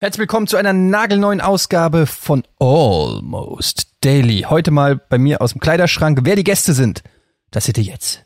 [0.00, 4.46] Herzlich willkommen zu einer nagelneuen Ausgabe von Almost Daily.
[4.48, 6.20] Heute mal bei mir aus dem Kleiderschrank.
[6.22, 7.02] Wer die Gäste sind,
[7.50, 8.24] das seht ihr jetzt.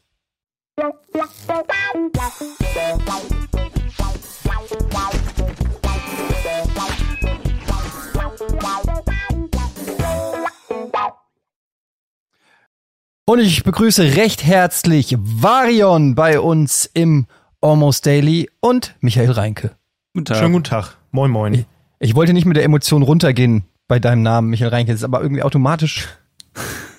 [13.24, 17.26] Und ich begrüße recht herzlich Varion bei uns im
[17.62, 19.74] Almost Daily und Michael Reinke.
[20.12, 20.36] Guten Tag.
[20.36, 21.01] Schönen guten Tag.
[21.12, 21.54] Moin, moin.
[21.54, 21.66] Ich,
[22.00, 24.92] ich wollte nicht mit der Emotion runtergehen bei deinem Namen, Michael Reinke.
[24.92, 26.08] Das ist aber irgendwie automatisch.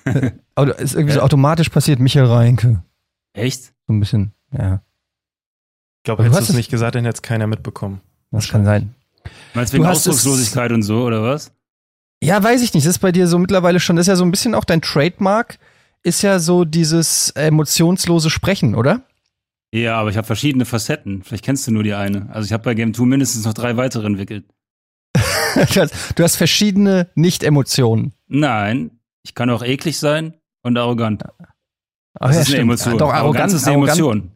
[0.56, 2.84] Auto- ist irgendwie so automatisch passiert, Michael Reinke.
[3.34, 3.74] Echt?
[3.88, 4.82] So ein bisschen, ja.
[6.00, 8.02] Ich glaube, hättest hast du es nicht gesagt, dann hätte es keiner mitbekommen.
[8.32, 8.94] Das kann sein.
[9.54, 11.52] Meinst du wegen Du hast es- Ausdruckslosigkeit und so, oder was?
[12.22, 12.86] Ja, weiß ich nicht.
[12.86, 14.82] Das ist bei dir so mittlerweile schon, das ist ja so ein bisschen auch dein
[14.82, 15.58] Trademark,
[16.04, 19.02] ist ja so dieses emotionslose Sprechen, oder?
[19.74, 21.24] Ja, aber ich habe verschiedene Facetten.
[21.24, 22.30] Vielleicht kennst du nur die eine.
[22.32, 24.46] Also ich habe bei Game 2 mindestens noch drei weitere entwickelt.
[26.16, 28.14] Du hast- verschiedene Nicht-Emotionen.
[28.28, 28.92] Nein,
[29.24, 31.24] ich kann auch eklig sein und arrogant.
[31.24, 31.48] Ach Das
[32.22, 32.60] ja, ist eine stimmt.
[32.62, 32.94] Emotion.
[32.94, 34.32] Ah, Doch, arrogant Arroganz ist eine arrogant- Emotion.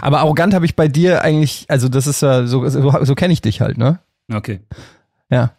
[0.00, 3.32] Aber arrogant habe ich bei dir eigentlich, also das ist ja so, so, so kenne
[3.32, 4.00] ich dich halt, ne?
[4.32, 4.60] Okay.
[5.30, 5.52] Ja.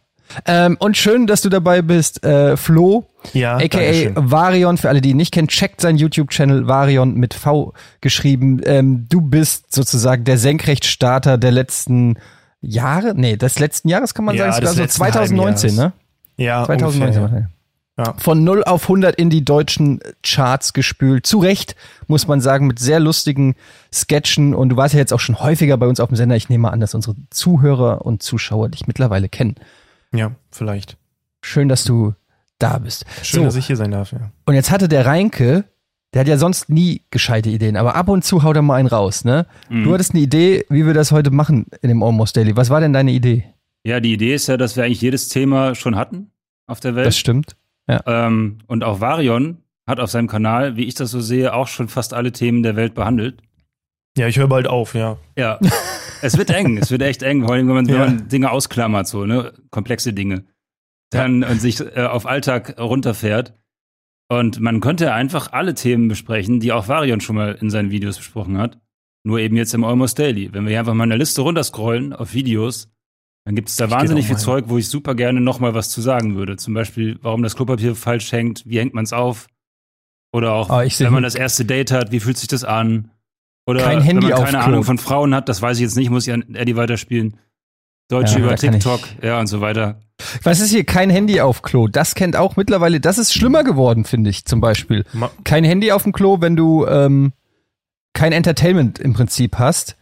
[0.46, 3.80] Ähm, und schön, dass du dabei bist, äh, Flo, Ja, aka.
[4.16, 8.62] Varion, für alle, die ihn nicht kennen, checkt seinen YouTube-Channel Varion mit V geschrieben.
[8.66, 12.18] Ähm, du bist sozusagen der Senkrechtstarter der letzten
[12.62, 15.94] Jahre, nee, des letzten Jahres kann man Ja, sagen, des sogar so letzten 2019, ne?
[16.38, 17.22] Ja, 2019.
[17.22, 17.48] ungefähr, ja.
[18.00, 18.14] Ja.
[18.18, 21.26] Von 0 auf 100 in die deutschen Charts gespült.
[21.26, 21.76] Zu Recht,
[22.08, 23.56] muss man sagen, mit sehr lustigen
[23.94, 24.56] Sketchen.
[24.56, 26.38] Und du warst ja jetzt auch schon häufiger bei uns auf dem Sender.
[26.38, 29.56] Ich nehme an, dass unsere Zuhörer und Zuschauer dich mittlerweile kennen.
[30.14, 30.98] Ja, vielleicht.
[31.42, 32.14] Schön, dass du
[32.58, 33.06] da bist.
[33.24, 34.32] Schön, so, dass ich hier sein darf, ja.
[34.46, 35.66] und jetzt hatte der Reinke,
[36.14, 38.88] der hat ja sonst nie gescheite Ideen, aber ab und zu haut er mal einen
[38.88, 39.46] raus, ne?
[39.70, 39.84] Mhm.
[39.84, 42.56] Du hattest eine Idee, wie wir das heute machen in dem Almost Daily.
[42.56, 43.46] Was war denn deine Idee?
[43.84, 46.32] Ja, die Idee ist ja, dass wir eigentlich jedes Thema schon hatten
[46.68, 47.08] auf der Welt.
[47.08, 47.56] Das stimmt.
[47.88, 49.58] Ähm, und auch Varion
[49.88, 52.76] hat auf seinem Kanal, wie ich das so sehe, auch schon fast alle Themen der
[52.76, 53.42] Welt behandelt.
[54.18, 55.18] Ja, ich höre bald auf, ja.
[55.38, 55.60] Ja,
[56.22, 58.06] es wird eng, es wird echt eng, vor allem wenn man, wenn Ja.
[58.06, 60.46] man Dinge ausklammert, so, ne, komplexe Dinge.
[61.12, 63.54] Dann und sich äh, auf Alltag runterfährt.
[64.32, 68.18] Und man könnte einfach alle Themen besprechen, die auch Varion schon mal in seinen Videos
[68.18, 68.80] besprochen hat.
[69.26, 70.54] Nur eben jetzt im Almost Daily.
[70.54, 72.90] Wenn wir hier einfach mal eine Liste runterscrollen auf Videos,
[73.46, 75.90] dann gibt es da Ich wahnsinnig viel Zeug, wo ich super gerne noch mal was
[75.90, 76.58] zu sagen würde.
[76.58, 79.48] Zum Beispiel, warum das Klopapier falsch hängt, wie hängt man es auf?
[80.32, 83.10] Oder auch, seh- wenn man das erste Date hat, wie fühlt sich das an?
[83.70, 84.60] Oder Kein Handy wenn man keine.
[84.62, 87.38] Ahnung von Frauen hat, das weiß ich jetzt nicht, muss ich an Eddie weiterspielen.
[88.08, 90.00] Deutsche Ja, über TikTok, ja und so weiter.
[90.42, 90.84] Was ist hier?
[90.84, 91.88] Kein Handy auf Klo.
[91.88, 95.06] Das kennt auch mittlerweile, das ist schlimmer geworden, finde ich, zum Beispiel.
[95.44, 97.32] Kein Handy auf dem Klo, wenn du ähm,
[98.14, 99.96] kein Entertainment im Prinzip hast.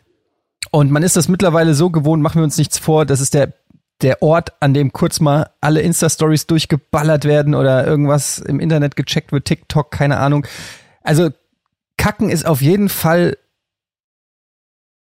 [0.72, 3.54] Und man ist das mittlerweile so gewohnt, machen wir uns nichts vor, das ist der,
[4.02, 9.34] der Ort, an dem kurz mal alle Insta-Stories durchgeballert werden oder irgendwas im Internet gecheckt
[9.34, 10.48] wird, TikTok, keine Ahnung.
[11.04, 11.32] Also
[11.98, 13.38] Kacken ist auf jeden Fall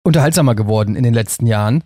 [0.02, 1.84] unterhaltsamer geworden in den letzten Jahren.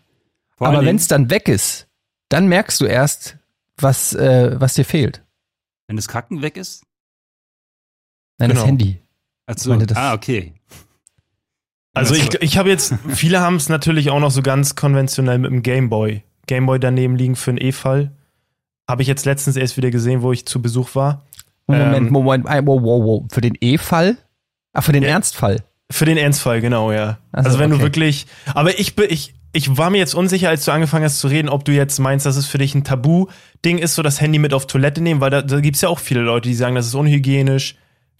[0.56, 1.88] Vor Aber wenn es dann weg ist,
[2.28, 3.38] dann merkst du erst,
[3.76, 5.22] was, äh, was dir fehlt.
[5.88, 6.84] wenn das Kacken weg ist?
[8.38, 8.66] Nein, das Genau.
[8.68, 9.00] Handy.
[9.46, 10.54] Also, meinte das- ah, okay.
[11.92, 15.50] Also ich, ich habe jetzt, viele haben es natürlich auch noch so ganz konventionell mit
[15.52, 16.24] dem Gameboy.
[16.46, 18.10] Gameboy daneben liegen für einen E-Fall.
[18.88, 21.24] Habe ich jetzt letztens erst wieder gesehen, wo ich zu Besuch war.
[21.66, 23.24] Moment, Ähm, Moment, wow, wow, wow.
[23.32, 24.16] Für den E-Fall?
[24.72, 25.10] Ah, für den Ja.
[25.10, 25.62] Ernstfall.
[25.94, 27.18] Für den Ernstfall, genau, ja.
[27.30, 27.78] Ach so, also wenn okay.
[27.78, 31.20] du wirklich, aber ich, bin- ich, ich war mir jetzt unsicher, als du angefangen hast
[31.20, 34.20] zu reden, ob du jetzt meinst, dass es für dich ein Tabu-Ding ist, so das
[34.20, 36.74] Handy mit auf Toilette nehmen, weil da, da gibt's ja auch viele Leute, die sagen,
[36.74, 37.76] das ist unhygienisch.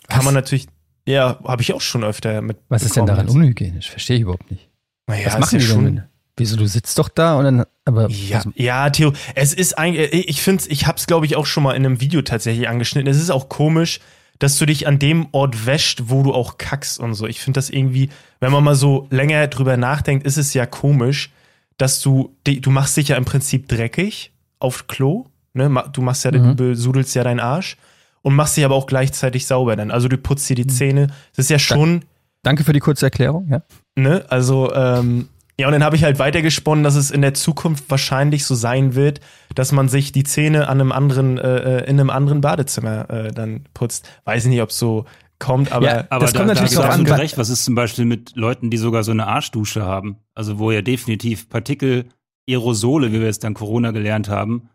[0.06, 0.14] Was?
[0.16, 0.68] Kann man natürlich,
[1.04, 2.58] ja, habe ich auch schon öfter mit.
[2.68, 3.90] Was ist denn daran unhygienisch?
[3.90, 4.68] Verstehe ich überhaupt nicht.
[5.08, 6.02] Naja, Was machen die schon, denn?
[6.36, 10.12] Wieso, du sitzt doch da und dann, aber, Ja, also, ja, Theo, es ist eigentlich,
[10.28, 13.10] ich finde, ich hab's glaube ich auch schon mal in einem Video tatsächlich angeschnitten.
[13.10, 13.98] Es ist auch komisch,
[14.38, 17.26] dass du dich an dem Ort wäscht, wo du auch kackst und so.
[17.26, 21.30] Ich finde das irgendwie, wenn man mal so länger drüber nachdenkt, ist es ja komisch,
[21.78, 25.70] dass du, du machst dich ja im Prinzip dreckig auf Klo, ne?
[25.92, 26.56] Du machst ja, Mhm.
[26.56, 27.76] du besudelst ja deinen Arsch
[28.22, 29.90] und machst dich aber auch gleichzeitig sauber dann.
[29.90, 31.08] Also du putzt dir die Zähne.
[31.36, 32.02] Das ist ja schon,
[32.42, 33.62] danke für die kurze Erklärung, ja.
[33.96, 34.24] Ne?
[34.28, 35.28] Also, ähm,
[35.58, 38.94] ja, und dann habe ich halt weitergesponnen, dass es in der Zukunft wahrscheinlich so sein
[38.96, 39.20] wird,
[39.54, 43.32] dass man sich die Zähne an einem anderen, äh, äh, in einem anderen Badezimmer äh,
[43.32, 44.08] dann putzt.
[44.24, 45.04] Weiß ich nicht, ob es so
[45.38, 47.38] kommt, aber Ja, Aber Das da, kommt natürlich da drauf hast an, recht.
[47.38, 50.16] Was ist zum Beispiel mit Leuten, die sogar so eine Arschdusche haben?
[50.34, 52.06] Also wo ja definitiv Partikel,
[52.48, 54.68] Aerosole, wie wir es dann Corona gelernt haben,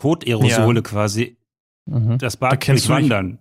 [0.00, 0.82] Kot-Aerosole Ja.
[0.82, 1.36] quasi,
[1.86, 2.18] Mhm.
[2.18, 3.38] das Da Bad dich- durchwandern.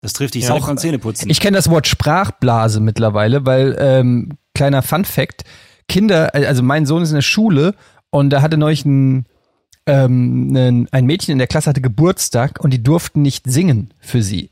[0.00, 1.28] Das trifft dich Ja, auch- beim Zähneputzen.
[1.30, 5.44] Ich kenne das Wort Sprachblase mittlerweile, weil, ähm, kleiner Fun Fact,
[5.88, 7.74] Kinder, äh, also mein Sohn ist in der Schule
[8.10, 9.26] und da hatte neulich ein,
[9.88, 14.50] ähm, ein, Mädchen in der Klasse hatte Geburtstag und die durften nicht singen für sie.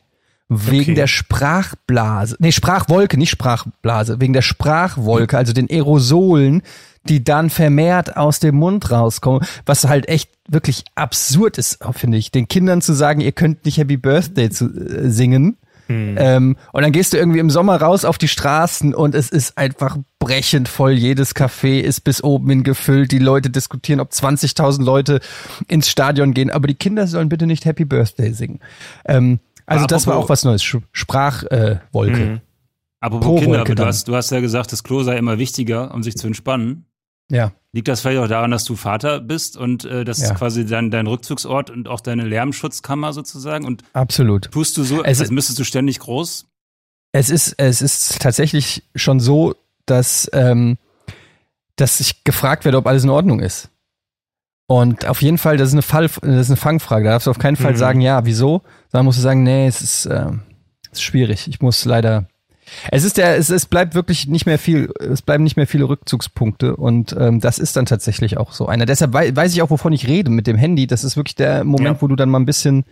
[0.49, 0.95] Wegen Okay.
[0.95, 6.63] der Sprachblase, nee, Sprachwolke, nicht Sprachblase, wegen der Sprachwolke, also den Aerosolen,
[7.09, 12.31] die dann vermehrt aus dem Mund rauskommen, was halt echt wirklich absurd ist, finde ich,
[12.31, 15.57] den Kindern zu sagen, ihr könnt nicht Happy Birthday zu, äh, singen.
[15.89, 19.57] Ähm, und dann gehst du irgendwie im Sommer raus auf die Straßen und es ist
[19.57, 20.93] einfach brechend voll.
[20.93, 23.13] Jedes Café ist bis oben hin gefüllt.
[23.13, 25.21] Die Leute diskutieren, ob 20.000 Leute
[25.69, 26.51] ins Stadion gehen.
[26.51, 28.61] Aber die Kinder sollen bitte nicht Happy Birthday singen.
[29.05, 30.63] Ähm, also Aber das war auch was Neues.
[30.93, 32.21] Sprachwolke.
[32.21, 32.27] Äh.
[32.27, 32.41] Mhm.
[33.01, 35.95] Apropos Pro Kinder, aber du hast, du hast ja gesagt, das Klo sei immer wichtiger,
[35.95, 36.87] um sich zu entspannen.
[37.31, 37.53] Ja.
[37.73, 40.27] Liegt das vielleicht auch daran, dass du Vater bist und äh, das Ja.
[40.33, 43.67] ist quasi dein, dein Rückzugsort und auch deine Lärmschutzkammer sozusagen?
[43.67, 44.51] Und Absolut.
[44.51, 46.47] tust du so, Es- als müsstest du ständig groß?
[47.13, 49.55] Es ist, es ist tatsächlich schon so,
[49.87, 50.79] dass, ähm,
[51.77, 53.71] dass ich gefragt werde, ob alles in Ordnung ist.
[54.69, 57.05] Und auf jeden Fall, das ist eine Fall, das ist eine Fangfrage.
[57.05, 57.77] Da darfst du auf keinen Fall Mhm.
[57.77, 58.63] sagen, ja, wieso?
[58.91, 60.43] Sondern musst du sagen, nee, es ist, ähm,
[60.91, 61.47] es ist schwierig.
[61.49, 62.29] Ich muss leider.
[62.91, 65.85] Es ist der, es, es bleibt wirklich nicht mehr viel, es bleiben nicht mehr viele
[65.89, 68.87] Rückzugspunkte und ähm, das ist dann tatsächlich auch so einer.
[68.87, 70.87] Deshalb wei weiß ich auch, wovon ich rede mit dem Handy.
[70.87, 72.03] Das ist wirklich der Moment, Ja.
[72.03, 72.85] wo du dann mal ein bisschen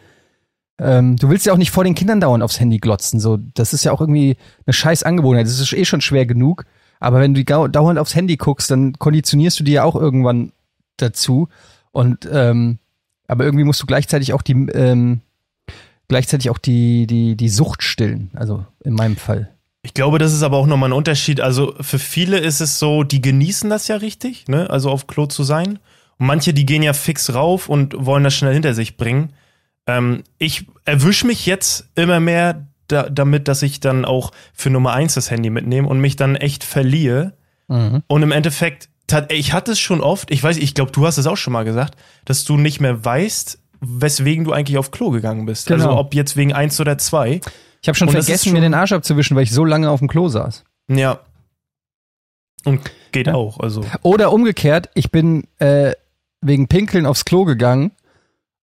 [0.78, 3.20] ähm, du willst ja auch nicht vor den Kindern dauernd aufs Handy glotzen.
[3.20, 4.36] So, das ist ja auch irgendwie
[4.66, 5.46] eine scheiß Angewohnheit.
[5.46, 6.64] Das ist eh schon schwer genug.
[6.98, 10.52] Aber wenn du dauernd aufs Handy guckst, dann konditionierst du dir ja auch irgendwann
[10.96, 11.48] dazu.
[11.92, 12.78] Und ähm,
[13.28, 15.20] aber irgendwie musst du gleichzeitig auch die ähm,
[16.08, 18.30] gleichzeitig auch die die die Sucht stillen.
[18.34, 19.53] Also in meinem Fall.
[19.84, 21.40] Ich glaube, das ist aber auch nochmal ein Unterschied.
[21.42, 24.68] Also für viele ist es so, die genießen das ja richtig, ne?
[24.70, 25.78] Also auf Klo zu sein.
[26.18, 29.34] Und manche, die gehen ja fix rauf und wollen das schnell hinter sich bringen.
[29.86, 34.94] Ähm, ich erwische mich jetzt immer mehr da, damit, dass ich dann auch für Nummer
[34.94, 37.34] eins das Handy mitnehme und mich dann echt verliere.
[38.08, 38.88] Und im Endeffekt,
[39.28, 41.64] ich hatte es schon oft, ich weiß, ich glaube, du hast es auch schon mal
[41.64, 45.66] gesagt, dass du nicht mehr weißt, weswegen du eigentlich auf Klo gegangen bist.
[45.66, 45.84] Genau.
[45.84, 47.40] Also ob jetzt wegen eins oder zwei.
[47.84, 49.90] Ich habe schon Und das vergessen, schon- mir den Arsch abzuwischen, weil ich so lange
[49.90, 50.64] auf dem Klo saß.
[50.88, 51.18] Ja.
[52.64, 52.80] Und
[53.12, 53.34] geht Ja.
[53.34, 53.84] auch, also.
[54.02, 55.92] Oder umgekehrt, ich bin äh,
[56.40, 57.92] wegen Pinkeln aufs Klo gegangen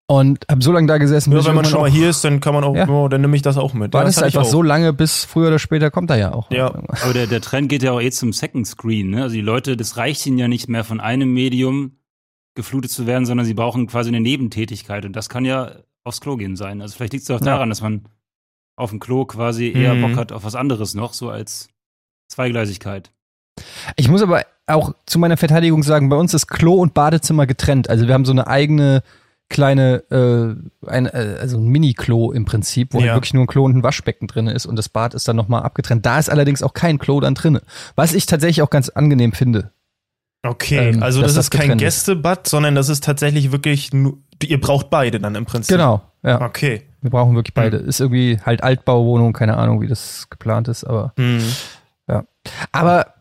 [0.07, 2.41] und habe so lange da gesessen, Ja, bis wenn man schon mal hier ist, dann
[2.41, 2.89] kann man auch, Ja.
[2.89, 3.93] oh, dann nehme ich das auch mit.
[3.93, 6.51] war ja, das ich einfach so lange, bis früher oder später kommt er ja auch.
[6.51, 6.69] Ja.
[7.03, 9.11] Aber der, der Trend geht ja auch eh zum Second Screen.
[9.11, 9.23] Ne?
[9.25, 11.93] Also die Leute, das reicht ihnen ja nicht mehr von einem Medium
[12.55, 15.05] geflutet zu werden, sondern sie brauchen quasi eine Nebentätigkeit.
[15.05, 15.73] Und das kann ja
[16.05, 16.81] aufs Klo gehen sein.
[16.81, 17.45] Also vielleicht liegt es auch Ja.
[17.45, 18.07] daran, dass man
[18.81, 20.03] auf dem Klo quasi eher Mhm.
[20.03, 21.69] Bock hat auf was anderes noch, so als
[22.29, 23.11] Zweigleisigkeit.
[23.97, 27.91] Ich muss aber auch zu meiner Verteidigung sagen, bei uns ist Klo und Badezimmer getrennt.
[27.91, 29.03] Also wir haben so eine eigene
[29.49, 33.07] kleine, äh, ein, äh, also ein Mini-Klo im Prinzip, wo Ja.
[33.07, 35.35] halt wirklich nur ein Klo und ein Waschbecken drin ist und das Bad ist dann
[35.35, 36.07] nochmal abgetrennt.
[36.07, 37.63] Da ist allerdings auch kein Klo dann drinne.
[37.97, 39.73] Was ich tatsächlich auch ganz angenehm finde.
[40.47, 41.77] Okay, Ähm, also das, das ist kein.
[41.79, 45.77] Gästebad, sondern das ist tatsächlich wirklich, nur, ihr braucht beide dann im Prinzip.
[45.77, 46.41] Genau, ja.
[46.41, 46.83] Okay.
[47.03, 47.79] Wir brauchen wirklich beide.
[47.79, 51.43] Ist irgendwie halt Altbauwohnung, keine Ahnung, wie das geplant ist, aber Hm.
[52.73, 53.15] Aber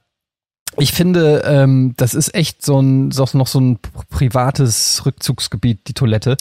[0.77, 3.79] ich finde, ähm, das ist echt so ein, so noch so ein
[4.09, 6.37] privates Rückzugsgebiet, die Toilette.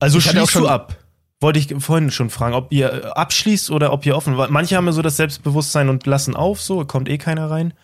[0.00, 0.96] Also Ich schließt du ab?
[1.40, 4.34] Wollte ich vorhin schon fragen, ob ihr äh, abschließt oder ob ihr offen.
[4.50, 7.74] Manche haben ja so das Selbstbewusstsein und lassen auf, so kommt eh keiner rein.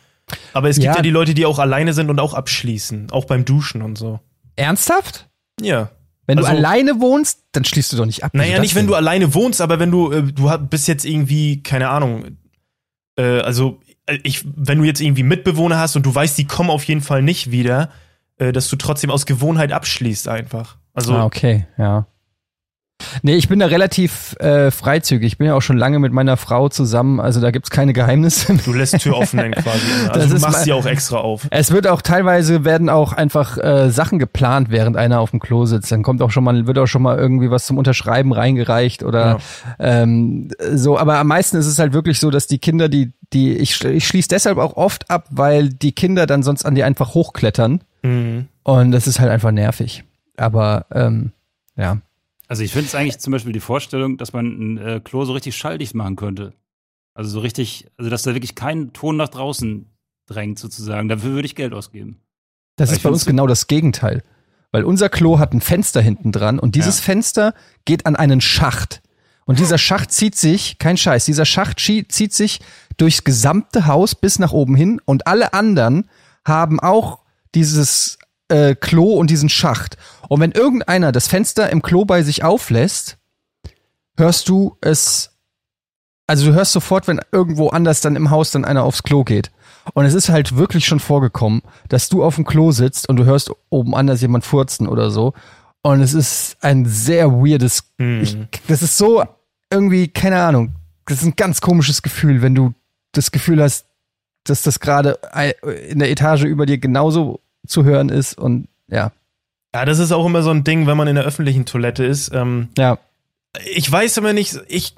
[0.52, 0.96] Aber es gibt Ja.
[0.96, 4.20] ja die Leute, die auch alleine sind und auch abschließen, auch beim Duschen und so.
[4.56, 5.28] Ernsthaft?
[5.60, 5.90] Ja.
[6.30, 8.32] Wenn Also- du alleine wohnst, dann schließt du doch nicht ab.
[8.34, 11.88] Naja, nicht, wenn du alleine wohnst, aber wenn du, äh, du bist jetzt irgendwie, keine
[11.88, 12.36] Ahnung,
[13.16, 16.70] äh, also äh, ich, wenn du jetzt irgendwie Mitbewohner hast und du weißt, die kommen
[16.70, 17.90] auf jeden Fall nicht wieder,
[18.38, 20.76] äh, dass du trotzdem aus Gewohnheit abschließt einfach.
[20.94, 22.06] Also, ah, okay, ja.
[23.22, 25.26] Nee, ich bin da relativ äh, freizügig.
[25.26, 28.56] Ich bin ja auch schon lange mit meiner Frau zusammen, also da gibt's keine Geheimnisse.
[28.64, 29.80] du lässt Tür offen dann quasi.
[30.06, 31.46] Das Also du ist machst sie auch extra auf.
[31.50, 35.66] Es wird auch teilweise werden auch einfach äh, Sachen geplant, während einer auf dem Klo
[35.66, 35.90] sitzt.
[35.92, 39.38] Dann kommt auch schon mal, wird auch schon mal irgendwie was zum Unterschreiben reingereicht oder
[39.78, 40.98] ähm, so.
[40.98, 44.06] Aber am meisten ist es halt wirklich so, dass die Kinder, die, die, ich, ich
[44.06, 48.48] schließe deshalb auch oft ab, weil die Kinder dann sonst an die einfach hochklettern Mhm.
[48.62, 50.04] und das ist halt einfach nervig.
[50.38, 51.32] Aber ähm,
[51.76, 51.98] ja.
[52.50, 55.32] Also ich finde es eigentlich zum Beispiel die Vorstellung, dass man ein äh, Klo so
[55.32, 56.52] richtig schalldicht machen könnte.
[57.14, 59.86] Also so richtig, also dass da wirklich kein Ton nach draußen
[60.26, 61.08] drängt sozusagen.
[61.08, 62.20] Dafür würde ich Geld ausgeben.
[62.74, 64.24] Das Weil ist bei uns genau das Gegenteil.
[64.72, 67.04] Weil unser Klo hat ein Fenster hinten dran und dieses Ja.
[67.04, 67.54] Fenster
[67.84, 69.00] geht an einen Schacht.
[69.44, 72.60] Und dieser Schacht zieht sich, kein Scheiß, dieser Schacht zieht sich
[72.96, 76.10] durchs gesamte Haus bis nach oben hin und alle anderen
[76.44, 77.20] haben auch
[77.54, 78.18] dieses
[78.50, 79.96] äh, Klo und diesen Schacht.
[80.28, 83.16] Und wenn irgendeiner das Fenster im Klo bei sich auflässt,
[84.16, 85.30] hörst du es,
[86.26, 89.50] also du hörst sofort, wenn irgendwo anders dann im Haus dann einer aufs Klo geht.
[89.94, 93.24] Und es ist halt wirklich schon vorgekommen, dass du auf dem Klo sitzt und du
[93.24, 95.32] hörst oben an, dass jemand furzen oder so.
[95.82, 98.20] Und es ist ein sehr weirdes, Mhm.
[98.22, 98.36] ich,
[98.68, 99.24] das ist so
[99.70, 100.72] irgendwie, keine Ahnung,
[101.06, 102.74] das ist ein ganz komisches Gefühl, wenn du
[103.12, 103.86] das Gefühl hast,
[104.44, 105.18] dass das gerade
[105.88, 109.12] in der Etage über dir genauso zu hören ist und ja,
[109.74, 112.32] Ja, das ist auch immer so ein Ding, wenn man in der öffentlichen Toilette ist.
[112.34, 112.98] Ähm, ja,
[113.74, 114.94] ich weiß immer nicht, ich,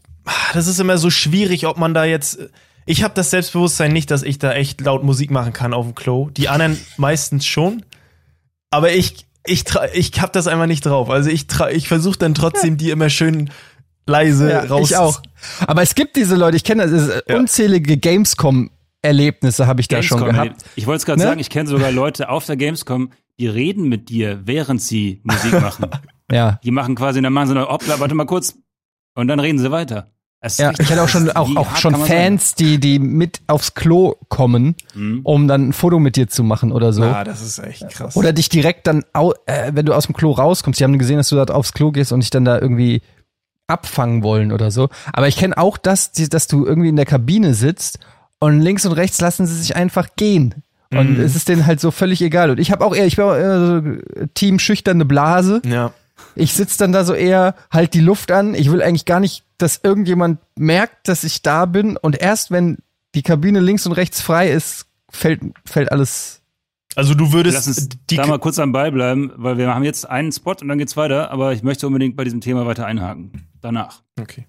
[0.55, 2.39] das ist immer so schwierig, ob man da jetzt,
[2.87, 5.95] ich habe das Selbstbewusstsein nicht, dass ich da echt laut Musik machen kann auf dem
[5.95, 6.31] Klo.
[6.31, 7.85] Die anderen meistens schon.
[8.71, 11.11] Aber ich, ich, ich hab das einfach nicht drauf.
[11.11, 13.51] Also ich, ich versuche dann trotzdem die immer schön
[14.07, 14.91] leise ja raus.
[14.91, 15.21] ich auch.
[15.67, 17.37] Aber es gibt diese Leute, ich kenne das, es ist Ja.
[17.37, 17.97] unzählige
[19.03, 20.65] Gamescom-Erlebnisse habe ich da schon Gamescom, gehabt.
[20.77, 21.25] Ich wollte es gerade Ne?
[21.27, 25.61] sagen, ich kenne sogar Leute auf der Gamescom, die reden mit dir, während sie Musik
[25.61, 25.87] machen.
[26.31, 26.59] Ja.
[26.65, 28.55] die machen quasi, dann machen sie eine Hoppla, warte mal kurz.
[29.15, 30.07] Und dann reden sie weiter.
[30.57, 32.07] Ja, ich hatte auch schon, auch, auch schon sein?
[32.07, 35.21] Fans, die, die mit aufs Klo kommen, Mhm.
[35.25, 37.03] um dann ein Foto mit dir zu machen oder so.
[37.03, 38.17] Ah, das ist echt krass.
[38.17, 39.05] Oder dich direkt dann,
[39.45, 41.93] äh, wenn du aus dem Klo rauskommst, die haben gesehen, dass du da aufs Klo
[41.93, 43.03] gehst und dich dann da irgendwie
[43.67, 44.89] abfangen wollen oder so.
[45.13, 47.99] Aber ich kenne auch das, dass du irgendwie in der Kabine sitzt
[48.43, 50.63] und links und rechts lassen sie sich einfach gehen.
[50.91, 51.21] Und Mhm.
[51.25, 52.51] es ist denen halt so völlig egal.
[52.51, 53.83] Und ich habe auch eher, ich bin auch eher so
[54.35, 55.63] Team schüchterne Blase.
[55.65, 55.93] ja.
[56.35, 58.55] Ich sitz dann da so eher, halt die Luft an.
[58.55, 61.97] Ich will eigentlich gar nicht, dass irgendjemand merkt, dass ich da bin.
[61.97, 62.79] Und erst wenn
[63.15, 66.41] die Kabine links und rechts frei ist, fällt, fällt alles.
[66.95, 69.83] Also du Lass würdest uns die da mal kurz am Ball bleiben, weil wir haben
[69.85, 72.87] jetzt einen Spot und dann geht's weiter, aber ich möchte unbedingt bei diesem Thema weiter
[72.87, 73.49] einhaken.
[73.61, 74.03] Danach.
[74.21, 74.47] Okay.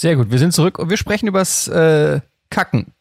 [0.00, 0.30] Sehr gut.
[0.30, 2.92] Wir sind zurück und wir sprechen übers äh, Kacken.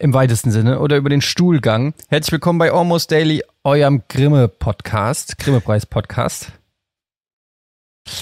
[0.00, 1.94] Im weitesten Sinne oder über den Stuhlgang.
[2.08, 6.50] Herzlich willkommen bei Almost Daily, eurem Grimme-Podcast, Grimme-Preis-Podcast.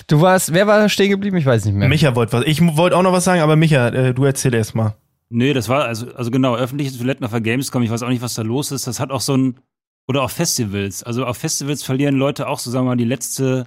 [0.09, 1.39] Du warst, wer war stehen geblieben?
[1.39, 1.89] Ich weiß nicht mehr.
[1.89, 2.45] Micha wollte was.
[2.45, 4.95] Ich wollte auch noch was sagen, aber Micha, äh, du erzähl erst mal.
[5.31, 8.21] Nee, das war, also, also genau, öffentliche Toiletten auf der Gamescom, ich weiß auch nicht,
[8.21, 8.89] was da los ist.
[8.89, 9.59] Das hat auch so ein,
[10.07, 11.03] oder auch Festivals.
[11.03, 13.65] Also auf Festivals verlieren Leute auch, so sagen wir mal, die letzte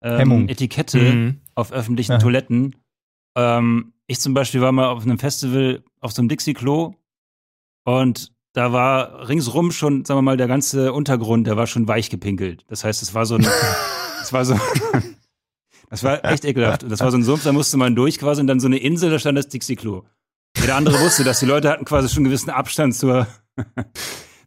[0.00, 0.48] ähm.
[0.48, 1.40] Etikette Mhm.
[1.56, 2.18] auf öffentlichen Ja.
[2.18, 2.76] Toiletten.
[3.36, 6.94] Ähm, ich zum Beispiel war mal auf einem Festival auf so einem Dixie-Klo
[7.84, 12.10] und da war ringsrum schon, sagen wir mal, der ganze Untergrund, der war schon weich
[12.10, 12.64] gepinkelt.
[12.68, 13.46] Das heißt, es war so ein,
[14.22, 14.58] es war so,
[15.88, 16.82] das war echt ekelhaft.
[16.84, 18.78] Und Das war so ein Sumpf, da musste man durch quasi und dann so eine
[18.78, 20.02] Insel, da stand das Dixie-Klo.
[20.58, 23.26] Jeder andere wusste, dass die Leute hatten quasi schon einen gewissen Abstand zur,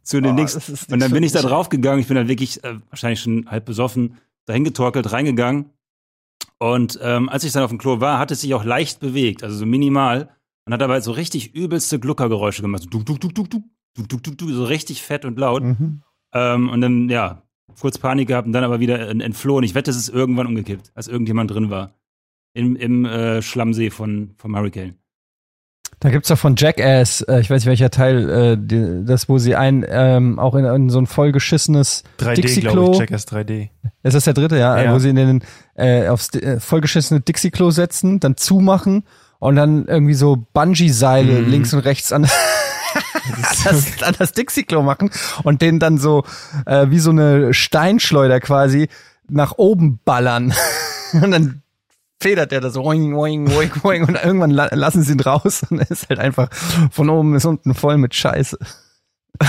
[0.02, 1.48] zu den Oh, ist Und dann bin ich da mich.
[1.50, 2.00] draufgegangen.
[2.00, 5.70] Ich bin dann wirklich äh, wahrscheinlich schon halb besoffen dahin getorkelt, reingegangen.
[6.58, 9.42] Und ähm, als ich dann auf dem Klo war, hat es sich auch leicht bewegt,
[9.42, 10.30] also so minimal.
[10.64, 12.82] Und hat dabei so richtig übelste Gluckergeräusche gemacht.
[12.82, 13.62] So, duk, duk, duk, duk, duk,
[14.08, 15.62] duk, duk, duk, so richtig fett und laut.
[15.62, 16.02] Mhm.
[16.34, 17.42] Ähm, und dann, ja,
[17.80, 19.64] kurz Panik gehabt und dann aber wieder ent- entflohen.
[19.64, 21.94] Ich wette, es ist irgendwann umgekippt, als irgendjemand drin war.
[22.52, 24.96] Im, im äh, Schlammsee von, vom Hurricane.
[26.00, 29.38] Da gibt's doch von Jackass, äh, ich weiß nicht welcher Teil, äh, die, das, wo
[29.38, 32.72] sie ein, ähm, auch in, in so ein vollgeschissenes 3D, Dixie-Klo.
[32.72, 32.98] glaube ich.
[32.98, 33.68] Checkers 3D.
[34.02, 34.80] Ist das der dritte, ja?
[34.80, 34.92] Ja.
[34.92, 35.42] Wo sie in den
[35.74, 39.04] äh, aufs äh, vollgeschissene Dixie-Klo setzen, dann zumachen
[39.38, 41.48] und dann irgendwie so Bungee-Seile Mhm.
[41.50, 42.24] links und rechts an,
[43.64, 45.10] das, an das Dixie-Klo machen
[45.44, 46.24] und den dann so
[46.66, 48.88] äh, wie so eine Steinschleuder quasi
[49.28, 50.52] nach oben ballern.
[51.12, 51.62] und dann
[52.20, 55.64] federt der da so oing, oing, oing, oing und irgendwann la lassen sie ihn raus
[55.68, 56.48] und er ist halt einfach
[56.90, 58.58] von oben bis unten voll mit Scheiße.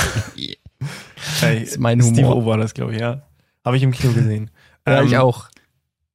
[1.39, 2.43] Hey, ist mein Steve Humor.
[2.43, 3.23] O war das, glaube ich, ja.
[3.65, 4.51] Habe ich im Kino gesehen.
[4.87, 5.47] Ja, Ähm, ich auch.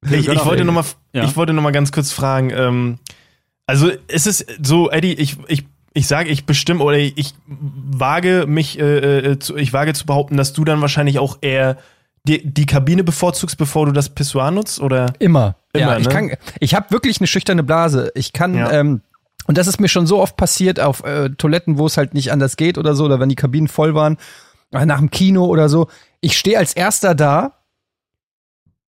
[0.09, 1.25] Ich, ich, wollte noch mal, Ja.
[1.25, 2.99] ich wollte noch mal ganz kurz fragen, ähm,
[3.66, 8.78] also ist es so, Eddie, ich, ich, ich sage, ich bestimme oder ich wage mich,
[8.78, 11.76] äh, äh, zu, ich wage zu behaupten, dass du dann wahrscheinlich auch eher
[12.29, 15.12] die, die Kabine bevorzugst, bevor du das Pissoir nutzt, oder?
[15.19, 15.57] Immer.
[15.73, 16.12] Immer, ja, ich ne?
[16.12, 18.12] kann, ich habe wirklich eine schüchterne Blase.
[18.14, 18.71] Ich kann, Ja.
[18.71, 19.02] ähm,
[19.47, 22.31] und das ist mir schon so oft passiert auf äh, Toiletten, wo es halt nicht
[22.31, 24.19] anders geht oder so, oder wenn die Kabinen voll waren,
[24.71, 25.88] oder nach dem Kino oder so.
[26.21, 27.59] Ich stehe als erster da,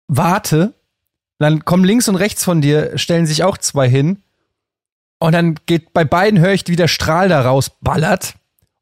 [0.08, 0.74] warte,
[1.40, 4.22] dann kommen links und rechts von dir, stellen sich auch zwei hin.
[5.18, 8.36] Und dann geht bei beiden höre ich, wie der Strahl da rausballert.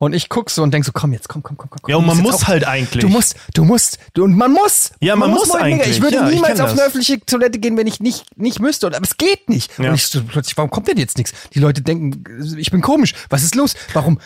[0.03, 1.79] Und ich guck so und denk so, komm jetzt, komm, komm, komm, komm.
[1.87, 3.03] Ja, und man muss halt eigentlich.
[3.03, 4.93] Du musst, du musst, du, und man muss.
[4.99, 5.75] Ja, man muss mal mega.
[5.75, 5.97] eigentlich.
[5.97, 6.87] Ich würde Ja, ich niemals kenn auf eine das.
[6.87, 8.87] öffentliche Toilette gehen, wenn ich nicht, nicht müsste.
[8.87, 9.77] Und- Aber es geht nicht.
[9.77, 9.89] Ja.
[9.89, 11.33] Und ich so, plötzlich, warum kommt denn jetzt nichts?
[11.53, 12.23] Die Leute denken,
[12.57, 13.13] ich bin komisch.
[13.29, 13.75] Was ist los?
[13.93, 14.19] Warum?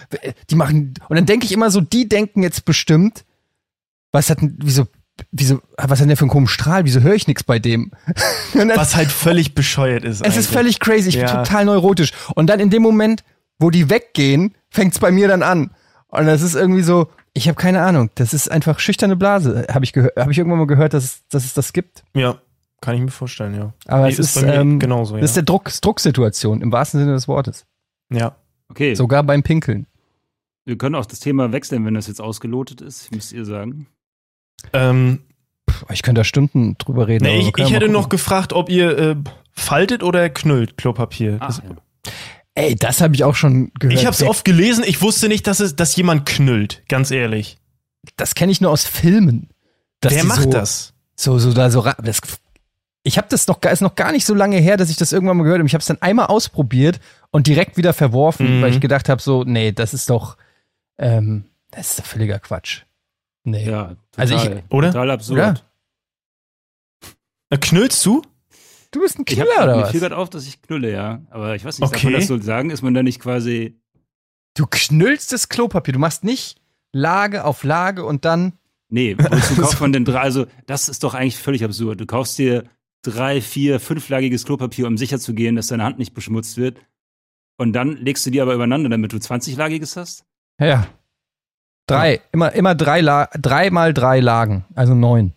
[0.50, 3.25] Die machen, und dann denke ich immer so, die denken jetzt bestimmt,
[4.13, 4.88] was hat wieso,
[5.34, 6.86] wieso, was hat denn der für einen komischen Strahl?
[6.86, 7.91] Wieso höre ich nichts bei dem?
[8.53, 10.22] Dann- was halt völlig bescheuert ist.
[10.22, 10.48] es ist eigentlich.
[10.48, 11.10] völlig crazy.
[11.10, 11.44] Ich bin Ja.
[11.44, 12.13] total neurotisch.
[12.34, 13.25] Und dann in dem Moment,
[13.60, 15.72] wo die weggehen, fängt's bei mir dann an.
[16.08, 18.10] Und das ist irgendwie so, ich habe keine Ahnung.
[18.15, 19.65] Das ist einfach schüchterne Blase.
[19.74, 22.03] Habe ich, gehört- hab ich irgendwann mal gehört, dass es, dass es das gibt.
[22.13, 22.38] Ja,
[22.82, 23.74] kann ich mir vorstellen, ja.
[23.88, 25.22] Aber Nee, es ist, bei mir ähm, genauso, ja.
[25.22, 27.65] das ist der Druck, Drucksituation im wahrsten Sinne des Wortes.
[28.12, 28.36] ja.
[28.67, 29.86] Okay, Sogar beim Pinkeln.
[30.65, 33.86] wir können auch das Thema wechseln, wenn das jetzt ausgelotet ist, müsst ihr sagen.
[34.74, 35.20] Ähm,
[35.67, 37.25] Puh, Ich könnte da Stunden drüber reden.
[37.25, 39.15] nee, ich, ich hätte noch gefragt, ob ihr äh,
[39.51, 41.38] faltet oder knüllt Klopapier.
[41.39, 41.75] Ah, Das- ja.
[42.55, 44.00] Ey, das habe ich auch schon gehört.
[44.00, 47.57] ich habe es oft gelesen, ich wusste nicht, dass, es, dass jemand knüllt, ganz ehrlich.
[48.17, 49.50] Das kenne ich nur aus Filmen.
[50.01, 50.93] Wer macht so, das?
[51.15, 51.81] So, so da so.
[52.01, 52.21] Das,
[53.03, 55.12] ich habe das noch, gar- ist noch gar nicht so lange her, dass ich das
[55.12, 55.67] irgendwann mal gehört habe.
[55.67, 57.00] Ich habe es dann einmal ausprobiert
[57.31, 58.62] und direkt wieder verworfen, Mhm.
[58.62, 60.38] weil ich gedacht habe, so, nee, das ist doch,
[60.97, 62.83] ähm, das ist doch völliger Quatsch.
[63.43, 63.69] Nee.
[63.69, 64.91] ja, Also ich- total, oder?
[64.91, 65.39] Total absurd.
[65.39, 65.62] Oder?
[67.50, 68.21] Äh, Knüllst du?
[68.96, 69.92] Du bist ein Ich Killer hab, oder mir was?
[69.92, 71.22] fiel gerade auf, dass ich knülle, ja.
[71.30, 72.06] Aber ich weiß nicht, Okay.
[72.08, 72.70] man das so sagen?
[72.70, 73.78] Ist man da nicht quasi.
[74.56, 75.94] Du knüllst das Klopapier.
[75.94, 76.62] Du machst nicht
[76.94, 78.54] Lage auf Lage und dann.
[78.90, 80.20] Nee, wozu kauft man denn drei?
[80.22, 82.00] Also, das ist doch eigentlich völlig absurd.
[82.00, 82.64] Du kaufst dir
[83.04, 86.78] drei, vier, fünflagiges Klopapier, um sicher zu gehen, dass deine Hand nicht beschmutzt wird.
[87.58, 90.25] Und dann legst du die aber übereinander, damit du 20-lagiges hast?
[90.60, 90.88] Ja, ja.
[91.88, 92.22] Drei.
[92.32, 94.66] Immer, immer drei, La drei mal drei Lagen.
[94.74, 95.34] Also neun.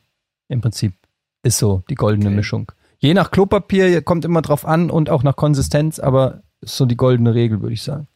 [0.49, 0.95] Im Prinzip.
[1.43, 2.37] Ist so die goldene Okay.
[2.37, 2.73] Mischung.
[2.99, 6.97] Je nach Klopapier kommt immer drauf an und auch nach Konsistenz, aber ist so die
[6.97, 8.09] goldene Regel, würde ich sagen.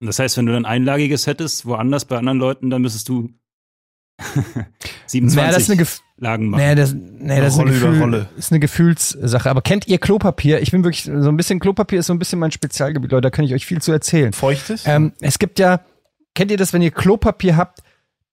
[0.00, 3.30] Das heißt, wenn du dann einlagiges hättest, woanders bei anderen Leuten, dann müsstest du
[5.06, 6.60] 27 Naja, das ist eine, Gef Lagen machen.
[6.60, 8.28] naja, das, naja, das ist, eine Gefühl, Rolle.
[8.36, 9.50] ist eine Gefühlssache.
[9.50, 10.60] Aber kennt ihr Klopapier?
[10.60, 13.22] Ich bin wirklich so ein bisschen, Klopapier ist so ein bisschen mein Spezialgebiet, Leute.
[13.22, 14.32] Da kann ich euch viel zu erzählen.
[14.32, 14.84] Feuchtes?
[14.86, 15.80] Ähm, es gibt ja,
[16.34, 17.80] kennt ihr das, wenn ihr Klopapier habt,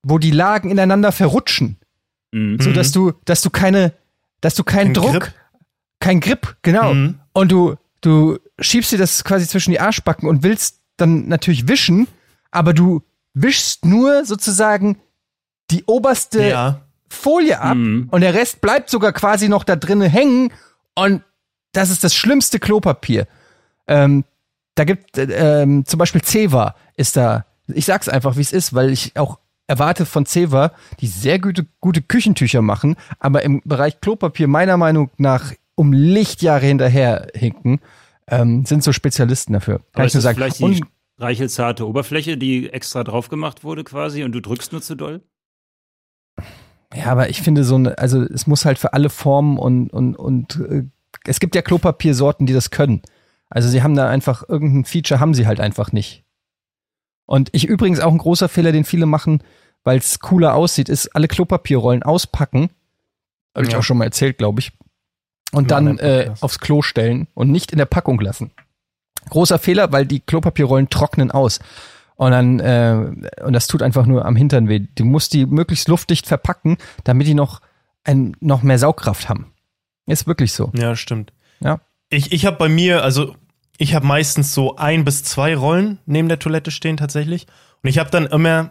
[0.01, 1.77] wo die Lagen ineinander verrutschen?
[2.31, 2.59] Mhm.
[2.59, 3.93] So dass du, dass du keine,
[4.41, 5.33] dass du keinen Ein Druck, Grip?
[6.03, 6.93] Kein Grip, genau.
[6.93, 7.19] Mhm.
[7.31, 12.07] Und du, du schiebst dir das quasi zwischen die Arschbacken und willst dann natürlich wischen,
[12.51, 13.01] aber du
[13.33, 14.97] wischst nur sozusagen
[15.71, 16.81] die oberste ja.
[17.09, 18.09] Folie ab Mhm.
[18.11, 20.51] und der Rest bleibt sogar quasi noch da drinnen hängen
[20.93, 21.23] und
[21.71, 23.25] das ist das schlimmste Klopapier.
[23.87, 24.25] Ähm,
[24.75, 27.45] da gibt äh, ähm, zum Beispiel Ceva ist da.
[27.67, 31.65] Ich sag's einfach, wie es ist, weil ich auch erwarte von Ceva, die sehr gute,
[31.79, 37.79] gute Küchentücher machen, aber im Bereich Klopapier meiner Meinung nach um Lichtjahre hinterher hinken,
[38.27, 39.79] ähm, sind so Spezialisten dafür.
[39.79, 40.35] Kann Aber ich ist nur sagen.
[40.37, 40.81] vielleicht die Und,
[41.17, 45.21] reichelzarte Oberfläche, die extra drauf gemacht wurde quasi und du drückst nur zu doll?
[46.95, 50.15] ja, aber ich finde so eine, also es muss halt für alle Formen und, und,
[50.15, 50.83] und äh,
[51.25, 53.01] es gibt ja Klopapiersorten, die das können.
[53.49, 56.23] Also sie haben da einfach irgendein Feature, haben sie halt einfach nicht.
[57.25, 59.41] Und ich übrigens auch ein großer Fehler, den viele machen,
[59.83, 62.69] weil es cooler aussieht, ist alle Klopapierrollen auspacken.
[63.55, 63.79] Habe ich Ja.
[63.79, 64.71] auch schon mal erzählt, glaube ich.
[65.53, 68.51] Und dann äh, aufs Klo stellen und nicht in der Packung lassen.
[69.29, 71.59] Großer Fehler, weil die Klopapierrollen trocknen aus.
[72.15, 74.81] Und dann, äh, und das tut einfach nur am Hintern weh.
[74.95, 77.61] Du musst die möglichst luftdicht verpacken, damit die noch,
[78.03, 79.53] ein, noch mehr Saugkraft haben.
[80.05, 80.71] Ist wirklich so.
[80.75, 81.31] Ja, stimmt.
[81.59, 81.79] Ja.
[82.09, 83.35] Ich, ich habe bei mir, also
[83.77, 87.47] ich habe meistens so ein bis zwei Rollen neben der Toilette stehen tatsächlich.
[87.81, 88.69] Und ich habe dann immer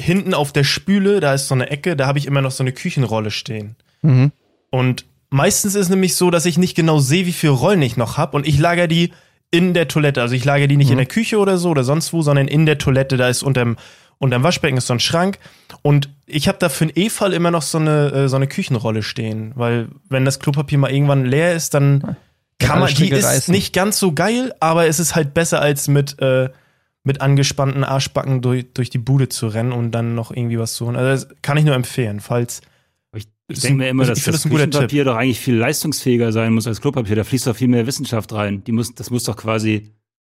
[0.00, 2.62] hinten auf der Spüle, da ist so eine Ecke, da habe ich immer noch so
[2.62, 3.76] eine Küchenrolle stehen.
[4.02, 4.32] Mhm.
[4.70, 7.96] Und meistens ist es nämlich so, dass ich nicht genau sehe, wie viele Rollen ich
[7.96, 9.12] noch habe und ich lager die
[9.50, 10.20] in der Toilette.
[10.22, 10.92] Also ich lager die nicht Mhm.
[10.92, 13.16] in der Küche oder so oder sonst wo, sondern in der Toilette.
[13.16, 13.76] Da ist unterm,
[14.18, 15.38] unterm Waschbecken ist so ein Schrank.
[15.82, 19.02] Und ich habe da für den E-Fall immer noch so eine, äh, so eine Küchenrolle
[19.02, 19.52] stehen.
[19.54, 23.52] Weil wenn das Klopapier mal irgendwann leer ist, dann Wenn kann man, die ist reißen.
[23.54, 26.48] nicht ganz so geil, aber es ist halt besser als mit, äh,
[27.04, 30.86] mit angespannten Arschbacken durch, durch die Bude zu rennen und dann noch irgendwie was zu
[30.86, 30.96] holen.
[30.96, 32.62] Also das kann ich nur empfehlen, falls.
[33.48, 36.80] Ich, denke mir immer, dass das, das Küchenpapier doch eigentlich viel leistungsfähiger sein muss als
[36.80, 37.14] Klopapier.
[37.16, 38.64] Da fließt doch viel mehr Wissenschaft rein.
[38.64, 39.92] Die muss, das muss doch quasi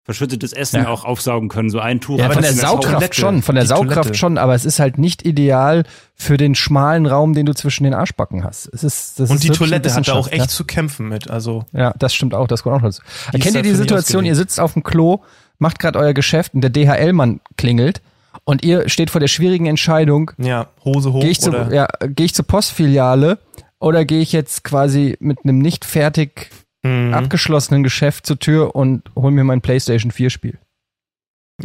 [0.04, 0.88] verschüttetes Essen Ja.
[0.88, 1.68] auch aufsaugen können.
[1.70, 2.18] So ein Tuch.
[2.18, 4.14] Ja, von der Saugkraft schon, von der Die Saugkraft Toilette.
[4.18, 7.92] schon, aber es ist halt nicht ideal für den schmalen Raum, den du zwischen den
[7.94, 8.70] Arschbacken hast.
[8.72, 11.30] Es ist, das Und ist die Toilette hat da auch echt zu kämpfen mit.
[11.30, 13.02] Also Ja, das stimmt auch, das kommt auch dazu.
[13.32, 15.20] Kennt ihr die Situation, ihr sitzt auf dem Klo,
[15.58, 18.00] macht gerade euer Geschäft und der DHL-Mann klingelt
[18.48, 21.86] und ihr steht vor der schwierigen Entscheidung, ja, Hose hoch gehe ich, zu, oder ja,
[22.06, 23.38] geh ich zur Postfiliale
[23.78, 26.50] oder gehe ich jetzt quasi mit einem nicht fertig
[26.84, 27.12] Mhm.
[27.12, 30.58] abgeschlossenen Geschäft zur Tür und hol mir mein PlayStation 4 Spiel?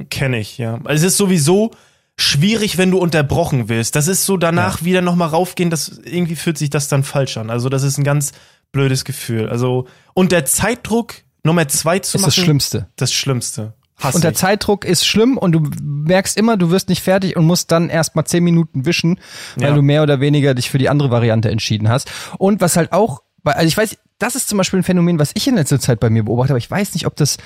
[0.09, 0.79] Kenne ich, ja.
[0.85, 1.71] Es ist sowieso
[2.19, 3.95] schwierig, wenn du unterbrochen wirst.
[3.95, 4.85] Das ist so danach ja.
[4.85, 7.51] wieder nochmal raufgehen, das irgendwie fühlt sich das dann falsch an.
[7.51, 8.31] Also, das ist ein ganz
[8.71, 9.49] blödes Gefühl.
[9.49, 12.33] Also, und der Zeitdruck, Nummer zwei zu ist machen.
[12.35, 12.87] Das Schlimmste.
[12.95, 13.73] Das Schlimmste.
[14.03, 14.37] Hass und der ich.
[14.37, 18.25] Zeitdruck ist schlimm und du merkst immer, du wirst nicht fertig und musst dann erstmal
[18.25, 19.19] zehn Minuten wischen,
[19.55, 19.75] weil ja.
[19.75, 22.11] du mehr oder weniger dich für die andere Variante entschieden hast.
[22.37, 25.47] Und was halt auch, also ich weiß, das ist zum Beispiel ein Phänomen, was ich
[25.47, 27.37] in letzter Zeit bei mir beobachte, aber ich weiß nicht, ob das,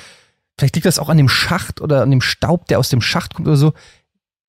[0.57, 3.33] vielleicht liegt das auch an dem Schacht oder an dem Staub, der aus dem Schacht
[3.33, 3.73] kommt oder so.